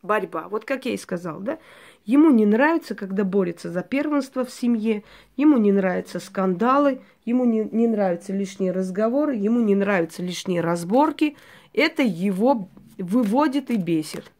Борьба. 0.02 0.48
Вот 0.48 0.64
как 0.64 0.86
я 0.86 0.92
и 0.92 0.96
сказал, 0.96 1.40
да? 1.40 1.58
Ему 2.04 2.30
не 2.30 2.46
нравится, 2.46 2.94
когда 2.94 3.24
борется 3.24 3.70
за 3.70 3.82
первенство 3.82 4.44
в 4.44 4.50
семье, 4.50 5.04
ему 5.36 5.58
не 5.58 5.72
нравятся 5.72 6.18
скандалы, 6.18 7.02
ему 7.24 7.44
не, 7.44 7.64
не 7.64 7.86
нравятся 7.86 8.32
лишние 8.32 8.72
разговоры, 8.72 9.36
ему 9.36 9.60
не 9.60 9.74
нравятся 9.74 10.22
лишние 10.22 10.60
разборки. 10.60 11.36
Это 11.72 12.02
его 12.02 12.68
выводит 12.98 13.70
и 13.70 13.76
бесит. 13.76 14.32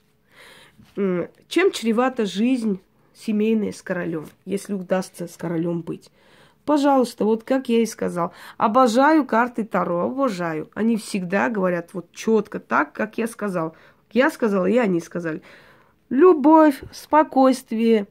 Чем 0.96 1.70
чревата 1.70 2.24
жизнь 2.24 2.80
семейная 3.14 3.72
с 3.72 3.82
королем, 3.82 4.26
если 4.44 4.72
удастся 4.72 5.28
с 5.28 5.36
королем 5.36 5.82
быть? 5.82 6.10
Пожалуйста, 6.64 7.24
вот 7.24 7.44
как 7.44 7.68
я 7.68 7.82
и 7.82 7.86
сказал, 7.86 8.32
обожаю 8.56 9.24
карты 9.24 9.64
Таро, 9.64 10.00
обожаю. 10.00 10.70
Они 10.74 10.96
всегда 10.96 11.48
говорят 11.48 11.94
вот 11.94 12.12
четко 12.12 12.60
так, 12.60 12.92
как 12.92 13.18
я 13.18 13.26
сказал. 13.26 13.74
Я 14.12 14.30
сказала, 14.30 14.66
и 14.66 14.76
они 14.76 15.00
сказали. 15.00 15.42
Любовь, 16.08 16.80
спокойствие, 16.92 18.08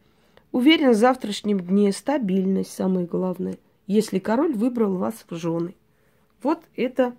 уверенность 0.51 0.99
в 0.99 1.01
завтрашнем 1.01 1.59
дне, 1.59 1.91
стабильность 1.91 2.73
самое 2.73 3.05
главное, 3.05 3.57
если 3.87 4.19
король 4.19 4.53
выбрал 4.53 4.97
вас 4.97 5.25
в 5.29 5.35
жены. 5.35 5.75
Вот 6.41 6.59
это 6.75 7.13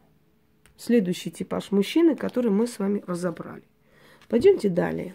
следующий 0.77 1.31
типаж 1.31 1.71
мужчины, 1.71 2.17
который 2.17 2.51
мы 2.51 2.67
с 2.67 2.79
вами 2.79 3.05
разобрали. 3.07 3.65
Пойдемте 4.29 4.69
далее. 4.69 5.15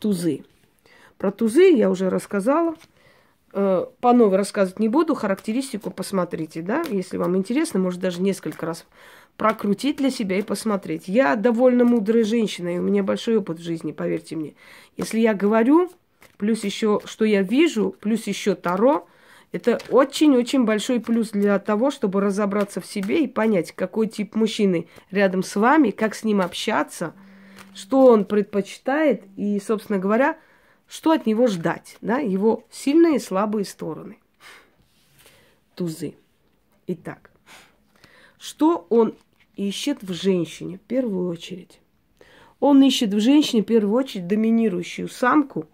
Тузы. 0.00 0.44
Про 1.18 1.30
тузы 1.30 1.70
я 1.70 1.90
уже 1.90 2.10
рассказала. 2.10 2.74
Э, 3.52 3.86
по 4.00 4.12
новой 4.12 4.36
рассказывать 4.36 4.78
не 4.78 4.88
буду, 4.88 5.14
характеристику 5.14 5.90
посмотрите, 5.90 6.62
да, 6.62 6.82
если 6.88 7.16
вам 7.16 7.36
интересно, 7.36 7.80
может 7.80 8.00
даже 8.00 8.22
несколько 8.22 8.64
раз 8.64 8.86
прокрутить 9.40 9.96
для 9.96 10.10
себя 10.10 10.38
и 10.38 10.42
посмотреть. 10.42 11.08
Я 11.08 11.34
довольно 11.34 11.86
мудрая 11.86 12.24
женщина, 12.24 12.74
и 12.74 12.78
у 12.78 12.82
меня 12.82 13.02
большой 13.02 13.38
опыт 13.38 13.58
в 13.58 13.62
жизни, 13.62 13.90
поверьте 13.90 14.36
мне. 14.36 14.52
Если 14.98 15.18
я 15.18 15.32
говорю, 15.32 15.90
плюс 16.36 16.62
еще, 16.62 17.00
что 17.06 17.24
я 17.24 17.40
вижу, 17.40 17.96
плюс 18.02 18.26
еще 18.26 18.54
Таро, 18.54 19.08
это 19.50 19.80
очень-очень 19.88 20.66
большой 20.66 21.00
плюс 21.00 21.30
для 21.30 21.58
того, 21.58 21.90
чтобы 21.90 22.20
разобраться 22.20 22.82
в 22.82 22.86
себе 22.86 23.24
и 23.24 23.26
понять, 23.26 23.72
какой 23.72 24.08
тип 24.08 24.34
мужчины 24.34 24.88
рядом 25.10 25.42
с 25.42 25.56
вами, 25.56 25.88
как 25.88 26.14
с 26.14 26.22
ним 26.22 26.42
общаться, 26.42 27.14
что 27.74 28.08
он 28.08 28.26
предпочитает 28.26 29.22
и, 29.38 29.58
собственно 29.58 29.98
говоря, 29.98 30.36
что 30.86 31.12
от 31.12 31.24
него 31.24 31.46
ждать, 31.46 31.96
да, 32.02 32.18
его 32.18 32.64
сильные 32.70 33.16
и 33.16 33.18
слабые 33.18 33.64
стороны. 33.64 34.18
Тузы. 35.76 36.12
Итак, 36.86 37.30
что 38.38 38.86
он 38.90 39.14
ищет 39.68 40.02
в 40.02 40.12
женщине 40.12 40.78
в 40.78 40.80
первую 40.80 41.28
очередь. 41.28 41.80
Он 42.60 42.82
ищет 42.82 43.12
в 43.12 43.20
женщине 43.20 43.62
в 43.62 43.66
первую 43.66 43.94
очередь 43.94 44.26
доминирующую 44.26 45.08
самку, 45.08 45.66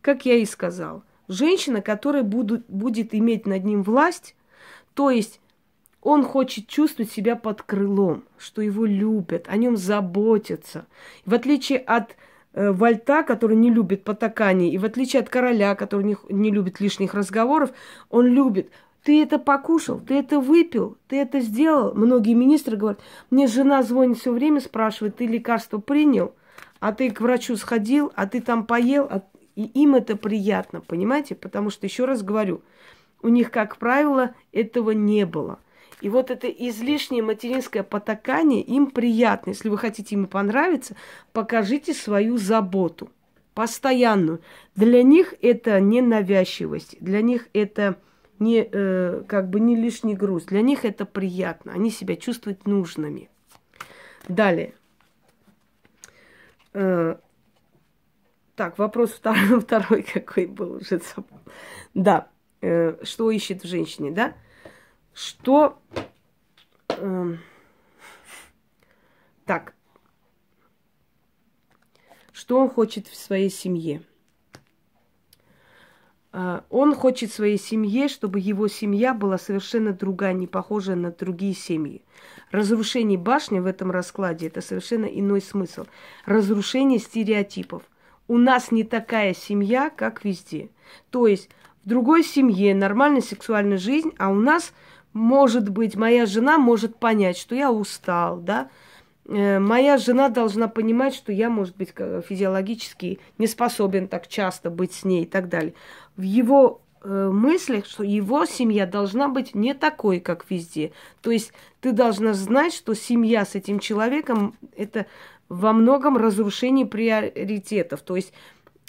как 0.00 0.26
я 0.26 0.36
и 0.36 0.44
сказал. 0.44 1.02
Женщина, 1.28 1.80
которая 1.80 2.22
буду, 2.22 2.62
будет 2.68 3.14
иметь 3.14 3.46
над 3.46 3.64
ним 3.64 3.82
власть, 3.82 4.34
то 4.94 5.10
есть 5.10 5.40
он 6.02 6.24
хочет 6.24 6.66
чувствовать 6.66 7.12
себя 7.12 7.36
под 7.36 7.62
крылом, 7.62 8.24
что 8.36 8.60
его 8.60 8.84
любят, 8.84 9.46
о 9.48 9.56
нем 9.56 9.76
заботятся. 9.76 10.86
В 11.24 11.32
отличие 11.32 11.78
от 11.78 12.16
э, 12.54 12.72
Вольта, 12.72 13.22
который 13.22 13.56
не 13.56 13.70
любит 13.70 14.04
потаканий, 14.04 14.70
и 14.70 14.78
в 14.78 14.84
отличие 14.84 15.20
от 15.20 15.28
короля, 15.28 15.74
который 15.76 16.04
не, 16.04 16.16
не 16.28 16.50
любит 16.50 16.80
лишних 16.80 17.14
разговоров, 17.14 17.72
он 18.10 18.26
любит 18.26 18.70
ты 19.02 19.22
это 19.22 19.38
покушал, 19.38 20.00
ты 20.00 20.14
это 20.14 20.38
выпил, 20.38 20.96
ты 21.08 21.16
это 21.16 21.40
сделал. 21.40 21.94
Многие 21.94 22.34
министры 22.34 22.76
говорят, 22.76 23.00
мне 23.30 23.46
жена 23.46 23.82
звонит 23.82 24.18
все 24.18 24.32
время, 24.32 24.60
спрашивает, 24.60 25.16
ты 25.16 25.26
лекарство 25.26 25.78
принял, 25.78 26.34
а 26.78 26.92
ты 26.92 27.10
к 27.10 27.20
врачу 27.20 27.56
сходил, 27.56 28.12
а 28.14 28.26
ты 28.26 28.40
там 28.40 28.64
поел, 28.64 29.08
а... 29.10 29.22
и 29.56 29.64
им 29.64 29.96
это 29.96 30.16
приятно, 30.16 30.80
понимаете? 30.80 31.34
Потому 31.34 31.70
что, 31.70 31.86
еще 31.86 32.04
раз 32.04 32.22
говорю, 32.22 32.62
у 33.22 33.28
них, 33.28 33.50
как 33.50 33.76
правило, 33.76 34.34
этого 34.52 34.92
не 34.92 35.26
было. 35.26 35.58
И 36.00 36.08
вот 36.08 36.30
это 36.30 36.48
излишнее 36.48 37.22
материнское 37.22 37.84
потакание 37.84 38.60
им 38.60 38.90
приятно. 38.90 39.50
Если 39.50 39.68
вы 39.68 39.78
хотите 39.78 40.16
им 40.16 40.26
понравиться, 40.26 40.96
покажите 41.32 41.94
свою 41.94 42.38
заботу, 42.38 43.10
постоянную. 43.54 44.40
Для 44.74 45.02
них 45.04 45.34
это 45.40 45.80
не 45.80 46.00
навязчивость, 46.00 46.96
для 47.00 47.22
них 47.22 47.48
это 47.52 47.98
не, 48.42 48.68
э, 48.70 49.22
как 49.26 49.48
бы 49.48 49.60
не 49.60 49.76
лишний 49.76 50.14
груз. 50.14 50.44
Для 50.44 50.62
них 50.62 50.84
это 50.84 51.06
приятно. 51.06 51.72
Они 51.72 51.90
себя 51.90 52.16
чувствуют 52.16 52.66
нужными. 52.66 53.30
Далее. 54.28 54.74
Э, 56.74 57.16
так, 58.54 58.78
вопрос 58.78 59.12
второй, 59.12 59.60
второй 59.62 60.02
какой 60.02 60.46
был 60.46 60.74
уже. 60.74 61.00
Да, 61.94 62.28
э, 62.60 62.96
что 63.04 63.30
ищет 63.30 63.62
в 63.62 63.66
женщине, 63.66 64.10
да? 64.10 64.34
Что... 65.14 65.78
Э, 66.88 67.36
так, 69.44 69.74
что 72.32 72.58
он 72.58 72.70
хочет 72.70 73.08
в 73.08 73.16
своей 73.16 73.50
семье? 73.50 74.02
Он 76.70 76.94
хочет 76.94 77.32
своей 77.32 77.58
семье, 77.58 78.08
чтобы 78.08 78.40
его 78.40 78.68
семья 78.68 79.14
была 79.14 79.38
совершенно 79.38 79.92
другая, 79.92 80.32
не 80.32 80.46
похожая 80.46 80.96
на 80.96 81.10
другие 81.10 81.54
семьи. 81.54 82.02
Разрушение 82.50 83.18
башни 83.18 83.58
в 83.58 83.66
этом 83.66 83.90
раскладе– 83.90 84.46
это 84.48 84.60
совершенно 84.60 85.06
иной 85.06 85.40
смысл. 85.40 85.86
Разрушение 86.24 86.98
стереотипов. 86.98 87.82
У 88.28 88.38
нас 88.38 88.70
не 88.70 88.84
такая 88.84 89.34
семья, 89.34 89.90
как 89.90 90.24
везде. 90.24 90.70
То 91.10 91.26
есть 91.26 91.48
в 91.84 91.88
другой 91.88 92.24
семье 92.24 92.74
нормальная 92.74 93.22
сексуальная 93.22 93.78
жизнь, 93.78 94.12
а 94.18 94.30
у 94.30 94.34
нас, 94.34 94.72
может 95.12 95.68
быть, 95.68 95.96
моя 95.96 96.26
жена 96.26 96.58
может 96.58 96.96
понять, 96.96 97.36
что 97.36 97.54
я 97.54 97.72
устал, 97.72 98.38
да, 98.38 98.70
Э, 99.24 99.60
моя 99.60 99.98
жена 99.98 100.28
должна 100.28 100.68
понимать, 100.68 101.14
что 101.14 101.32
я, 101.32 101.48
может 101.48 101.76
быть, 101.76 101.94
физиологически 102.28 103.20
не 103.38 103.46
способен 103.46 104.08
так 104.08 104.26
часто 104.26 104.68
быть 104.68 104.92
с 104.92 105.04
ней 105.04 105.22
и 105.22 105.26
так 105.26 105.48
далее. 105.48 105.74
В 106.16 106.22
его 106.22 106.82
э, 107.02 107.30
мыслях, 107.32 107.86
что 107.86 108.02
его 108.02 108.44
семья 108.46 108.86
должна 108.86 109.28
быть 109.28 109.54
не 109.54 109.74
такой, 109.74 110.20
как 110.20 110.50
везде. 110.50 110.92
То 111.20 111.30
есть 111.30 111.52
ты 111.80 111.92
должна 111.92 112.34
знать, 112.34 112.74
что 112.74 112.94
семья 112.94 113.44
с 113.44 113.54
этим 113.54 113.78
человеком 113.78 114.56
это 114.76 115.06
во 115.48 115.72
многом 115.72 116.16
разрушение 116.16 116.86
приоритетов. 116.86 118.02
То 118.02 118.16
есть 118.16 118.32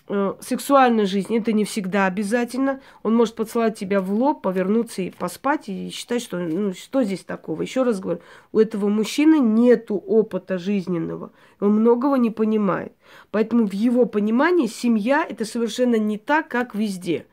э, 0.07 0.33
сексуальная 0.39 1.05
жизнь 1.05 1.35
это 1.35 1.51
не 1.51 1.65
всегда 1.65 2.05
обязательно. 2.05 2.81
Он 3.03 3.15
может 3.15 3.35
поцеловать 3.35 3.77
тебя 3.77 4.01
в 4.01 4.11
лоб, 4.13 4.41
повернуться 4.41 5.01
и 5.01 5.11
поспать, 5.11 5.69
и 5.69 5.89
считать, 5.89 6.21
что 6.21 6.37
ну, 6.37 6.73
что 6.73 7.03
здесь 7.03 7.23
такого. 7.23 7.61
Еще 7.61 7.83
раз 7.83 7.99
говорю, 7.99 8.21
у 8.51 8.59
этого 8.59 8.89
мужчины 8.89 9.39
нету 9.39 9.95
опыта 9.95 10.57
жизненного. 10.57 11.31
Он 11.59 11.79
многого 11.79 12.15
не 12.17 12.31
понимает. 12.31 12.93
Поэтому 13.31 13.67
в 13.67 13.73
его 13.73 14.05
понимании 14.05 14.67
семья 14.67 15.25
это 15.27 15.45
совершенно 15.45 15.95
не 15.95 16.17
так, 16.17 16.47
как 16.47 16.75
везде. 16.75 17.25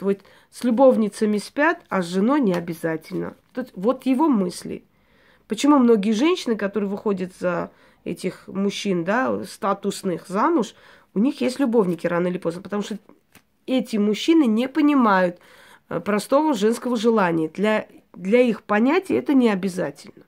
Вот 0.00 0.18
с 0.50 0.64
любовницами 0.64 1.38
спят, 1.38 1.80
а 1.88 2.02
с 2.02 2.06
женой 2.06 2.40
не 2.40 2.52
обязательно. 2.52 3.34
Вот 3.74 4.06
его 4.06 4.28
мысли. 4.28 4.84
Почему 5.48 5.78
многие 5.78 6.12
женщины, 6.12 6.56
которые 6.56 6.88
выходят 6.88 7.32
за 7.38 7.70
этих 8.04 8.48
мужчин, 8.48 9.04
да, 9.04 9.44
статусных 9.44 10.26
замуж, 10.28 10.74
у 11.14 11.20
них 11.20 11.40
есть 11.40 11.60
любовники 11.60 12.06
рано 12.06 12.26
или 12.26 12.38
поздно, 12.38 12.62
потому 12.62 12.82
что 12.82 12.98
эти 13.66 13.96
мужчины 13.96 14.46
не 14.46 14.68
понимают 14.68 15.38
э, 15.88 16.00
простого 16.00 16.54
женского 16.54 16.96
желания. 16.96 17.48
Для, 17.48 17.86
для 18.12 18.40
их 18.40 18.62
понятия 18.64 19.16
это 19.16 19.32
не 19.32 19.48
обязательно. 19.48 20.24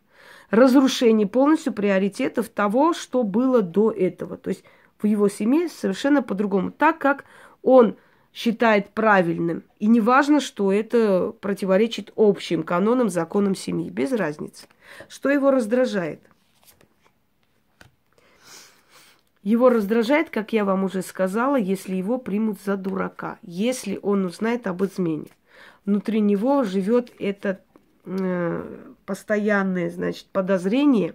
Разрушение 0.51 1.27
полностью 1.27 1.73
приоритетов 1.73 2.49
того, 2.49 2.95
что 2.95 3.25
было 3.25 3.63
до 3.63 3.91
этого. 3.91 4.37
То 4.37 4.51
есть 4.51 4.65
в 4.99 5.07
его 5.07 5.29
семье 5.29 5.69
совершенно 5.69 6.23
по-другому. 6.23 6.71
Так 6.71 6.99
как 6.99 7.25
он 7.63 7.97
считает 8.33 8.91
правильным. 8.91 9.65
И 9.81 9.87
не 9.87 10.01
важно, 10.01 10.41
что 10.41 10.73
это 10.73 11.35
противоречит 11.41 12.13
общим 12.17 12.63
канонам, 12.63 13.09
законам 13.09 13.57
семьи. 13.57 13.91
Без 13.91 14.13
разницы. 14.13 14.67
Что 15.09 15.31
его 15.31 15.51
раздражает– 15.51 16.21
Его 19.47 19.69
раздражает, 19.69 20.29
как 20.31 20.53
я 20.53 20.65
вам 20.65 20.83
уже 20.83 21.03
сказала, 21.03 21.55
если 21.55 21.95
его 21.95 22.19
примут 22.19 22.59
за 22.65 22.77
дурака, 22.77 23.39
если 23.43 23.97
он 24.03 24.25
узнает 24.25 24.67
об 24.67 24.83
измене. 24.83 25.29
Внутри 25.85 26.19
него 26.19 26.65
живет 26.65 27.13
это 27.21 27.61
э, 28.07 28.87
постоянное, 29.05 29.89
значит, 29.89 30.27
подозрение. 30.33 31.15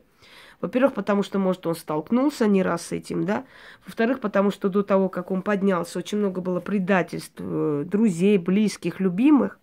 Во-первых, 0.62 0.94
потому 0.94 1.24
что, 1.24 1.40
может, 1.40 1.68
он 1.68 1.76
столкнулся 1.76 2.48
не 2.48 2.64
раз 2.64 2.84
с 2.84 2.92
этим, 2.94 3.26
да. 3.26 3.44
Во-вторых, 3.86 4.22
потому 4.22 4.50
что 4.50 4.70
до 4.70 4.82
того, 4.82 5.10
как 5.10 5.30
он 5.30 5.42
поднялся, 5.42 6.00
очень 6.00 6.20
много 6.20 6.40
было 6.40 6.62
предательств 6.62 7.36
э, 7.38 7.84
друзей, 7.86 8.38
близких, 8.38 9.02
любимых. 9.02 9.60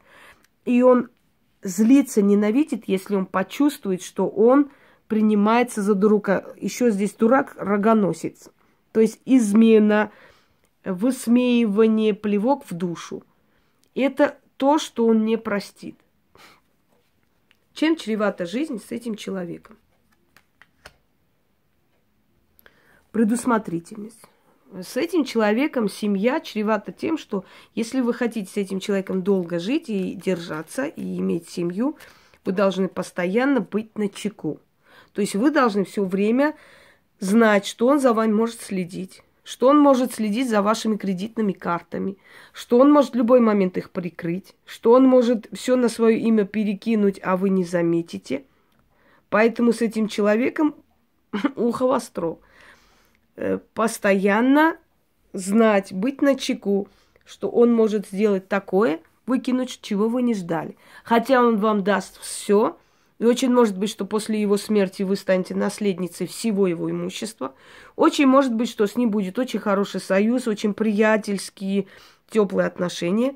И 0.66 0.82
он 0.82 1.08
злится, 1.62 2.20
ненавидит, 2.20 2.82
если 2.86 3.16
он 3.16 3.24
почувствует, 3.24 4.02
что 4.02 4.28
он 4.28 4.70
принимается 5.06 5.80
за 5.80 5.94
дурака. 5.94 6.44
Еще 6.58 6.90
здесь 6.90 7.14
дурак 7.14 7.54
рогоносец. 7.56 8.50
То 8.98 9.02
есть 9.02 9.20
измена, 9.26 10.10
высмеивание, 10.84 12.14
плевок 12.14 12.64
в 12.68 12.74
душу. 12.74 13.22
Это 13.94 14.40
то, 14.56 14.80
что 14.80 15.06
он 15.06 15.24
не 15.24 15.38
простит. 15.38 15.96
Чем 17.74 17.94
чревата 17.94 18.44
жизнь 18.44 18.82
с 18.84 18.90
этим 18.90 19.14
человеком? 19.14 19.78
Предусмотрительность. 23.12 24.24
С 24.72 24.96
этим 24.96 25.24
человеком 25.24 25.88
семья 25.88 26.40
чревата 26.40 26.90
тем, 26.90 27.18
что 27.18 27.44
если 27.76 28.00
вы 28.00 28.12
хотите 28.12 28.50
с 28.50 28.56
этим 28.56 28.80
человеком 28.80 29.22
долго 29.22 29.60
жить 29.60 29.88
и 29.88 30.14
держаться, 30.14 30.86
и 30.86 31.18
иметь 31.20 31.48
семью, 31.48 31.96
вы 32.44 32.50
должны 32.50 32.88
постоянно 32.88 33.60
быть 33.60 33.96
на 33.96 34.08
чеку. 34.08 34.58
То 35.12 35.20
есть 35.20 35.36
вы 35.36 35.52
должны 35.52 35.84
все 35.84 36.04
время 36.04 36.56
знать, 37.20 37.66
что 37.66 37.86
он 37.86 38.00
за 38.00 38.12
вами 38.12 38.32
может 38.32 38.60
следить, 38.60 39.22
что 39.44 39.68
он 39.68 39.78
может 39.78 40.14
следить 40.14 40.48
за 40.48 40.62
вашими 40.62 40.96
кредитными 40.96 41.52
картами, 41.52 42.18
что 42.52 42.78
он 42.78 42.92
может 42.92 43.12
в 43.12 43.16
любой 43.16 43.40
момент 43.40 43.76
их 43.76 43.90
прикрыть, 43.90 44.54
что 44.64 44.92
он 44.92 45.06
может 45.06 45.48
все 45.52 45.76
на 45.76 45.88
свое 45.88 46.18
имя 46.18 46.44
перекинуть, 46.44 47.20
а 47.22 47.36
вы 47.36 47.50
не 47.50 47.64
заметите. 47.64 48.44
Поэтому 49.30 49.72
с 49.72 49.80
этим 49.80 50.08
человеком 50.08 50.74
ухо 51.56 51.86
востро. 51.86 52.38
Э, 53.36 53.58
постоянно 53.74 54.76
знать, 55.32 55.92
быть 55.92 56.22
на 56.22 56.34
чеку, 56.34 56.88
что 57.24 57.48
он 57.48 57.72
может 57.72 58.08
сделать 58.08 58.48
такое, 58.48 59.00
выкинуть, 59.26 59.80
чего 59.82 60.08
вы 60.08 60.22
не 60.22 60.34
ждали. 60.34 60.76
Хотя 61.04 61.42
он 61.42 61.58
вам 61.58 61.84
даст 61.84 62.20
все, 62.20 62.76
и 63.18 63.24
очень 63.24 63.52
может 63.52 63.76
быть, 63.76 63.90
что 63.90 64.04
после 64.04 64.40
его 64.40 64.56
смерти 64.56 65.02
вы 65.02 65.16
станете 65.16 65.54
наследницей 65.54 66.26
всего 66.26 66.66
его 66.66 66.90
имущества. 66.90 67.54
Очень 67.96 68.26
может 68.26 68.54
быть, 68.54 68.70
что 68.70 68.86
с 68.86 68.96
ним 68.96 69.10
будет 69.10 69.38
очень 69.38 69.58
хороший 69.58 70.00
союз, 70.00 70.46
очень 70.46 70.72
приятельские, 70.72 71.86
теплые 72.30 72.68
отношения. 72.68 73.34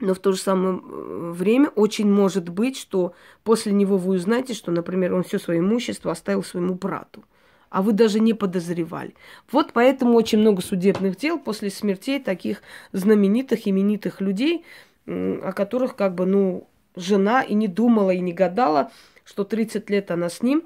Но 0.00 0.14
в 0.14 0.18
то 0.18 0.32
же 0.32 0.38
самое 0.38 0.80
э, 0.82 1.32
время 1.32 1.68
очень 1.68 2.10
может 2.10 2.48
быть, 2.48 2.76
что 2.76 3.14
после 3.44 3.72
него 3.72 3.96
вы 3.96 4.16
узнаете, 4.16 4.54
что, 4.54 4.72
например, 4.72 5.14
он 5.14 5.22
все 5.22 5.38
свое 5.38 5.60
имущество 5.60 6.10
оставил 6.10 6.42
своему 6.42 6.74
брату 6.74 7.24
а 7.70 7.82
вы 7.82 7.92
даже 7.92 8.18
не 8.18 8.34
подозревали. 8.34 9.14
Вот 9.52 9.72
поэтому 9.72 10.14
очень 10.14 10.40
много 10.40 10.60
судебных 10.60 11.16
дел 11.16 11.38
после 11.38 11.70
смертей 11.70 12.20
таких 12.20 12.62
знаменитых, 12.90 13.68
именитых 13.68 14.20
людей, 14.20 14.64
о 15.06 15.52
которых 15.52 15.94
как 15.94 16.16
бы, 16.16 16.26
ну, 16.26 16.68
жена 16.96 17.42
и 17.42 17.54
не 17.54 17.68
думала, 17.68 18.10
и 18.10 18.20
не 18.20 18.32
гадала, 18.32 18.90
что 19.24 19.44
30 19.44 19.88
лет 19.90 20.10
она 20.10 20.28
с 20.28 20.42
ним, 20.42 20.64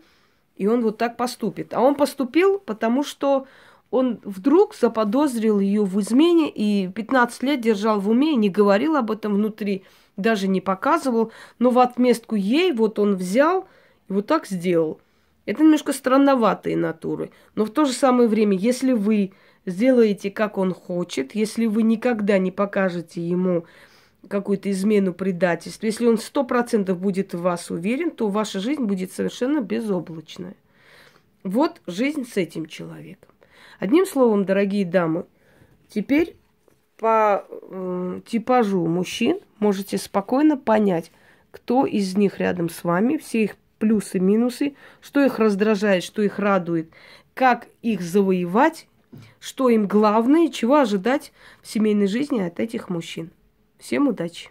и 0.56 0.66
он 0.66 0.82
вот 0.82 0.98
так 0.98 1.16
поступит. 1.16 1.74
А 1.74 1.80
он 1.80 1.94
поступил, 1.94 2.58
потому 2.58 3.02
что 3.02 3.46
он 3.90 4.20
вдруг 4.24 4.74
заподозрил 4.74 5.60
ее 5.60 5.84
в 5.84 6.00
измене 6.00 6.50
и 6.50 6.88
15 6.88 7.42
лет 7.42 7.60
держал 7.60 8.00
в 8.00 8.08
уме 8.08 8.32
и 8.32 8.36
не 8.36 8.48
говорил 8.48 8.96
об 8.96 9.10
этом 9.10 9.34
внутри, 9.34 9.84
даже 10.16 10.48
не 10.48 10.60
показывал, 10.60 11.32
но 11.58 11.70
в 11.70 11.78
отместку 11.78 12.34
ей 12.34 12.72
вот 12.72 12.98
он 12.98 13.14
взял 13.14 13.68
и 14.08 14.12
вот 14.12 14.26
так 14.26 14.46
сделал. 14.46 15.00
Это 15.46 15.62
немножко 15.62 15.92
странноватые 15.92 16.76
натуры. 16.76 17.30
Но 17.54 17.64
в 17.64 17.70
то 17.70 17.84
же 17.84 17.92
самое 17.92 18.28
время, 18.28 18.56
если 18.56 18.92
вы 18.92 19.32
сделаете, 19.66 20.30
как 20.30 20.58
он 20.58 20.72
хочет, 20.74 21.34
если 21.34 21.66
вы 21.66 21.82
никогда 21.82 22.38
не 22.38 22.50
покажете 22.50 23.20
ему 23.20 23.64
какую-то 24.28 24.70
измену, 24.70 25.12
предательство, 25.12 25.86
если 25.86 26.06
он 26.06 26.18
сто 26.18 26.44
процентов 26.44 26.98
будет 26.98 27.34
в 27.34 27.40
вас 27.40 27.70
уверен, 27.70 28.10
то 28.10 28.28
ваша 28.28 28.60
жизнь 28.60 28.82
будет 28.82 29.12
совершенно 29.12 29.60
безоблачная. 29.60 30.54
Вот 31.42 31.80
жизнь 31.86 32.26
с 32.26 32.36
этим 32.36 32.66
человеком. 32.66 33.30
Одним 33.78 34.06
словом, 34.06 34.44
дорогие 34.44 34.84
дамы, 34.84 35.26
теперь 35.88 36.36
по 36.96 37.44
э, 37.50 38.20
типажу 38.26 38.86
мужчин 38.86 39.40
можете 39.58 39.98
спокойно 39.98 40.56
понять, 40.56 41.10
кто 41.50 41.86
из 41.86 42.16
них 42.16 42.38
рядом 42.38 42.68
с 42.68 42.82
вами, 42.82 43.16
все 43.16 43.44
их 43.44 43.56
плюсы, 43.78 44.18
минусы, 44.18 44.74
что 45.00 45.22
их 45.22 45.38
раздражает, 45.38 46.02
что 46.02 46.22
их 46.22 46.38
радует, 46.38 46.90
как 47.34 47.68
их 47.82 48.00
завоевать, 48.00 48.88
что 49.38 49.68
им 49.68 49.86
главное, 49.86 50.48
чего 50.48 50.76
ожидать 50.76 51.32
в 51.62 51.68
семейной 51.68 52.06
жизни 52.06 52.40
от 52.40 52.60
этих 52.60 52.88
мужчин. 52.88 53.30
Всем 53.84 54.08
удачи! 54.08 54.48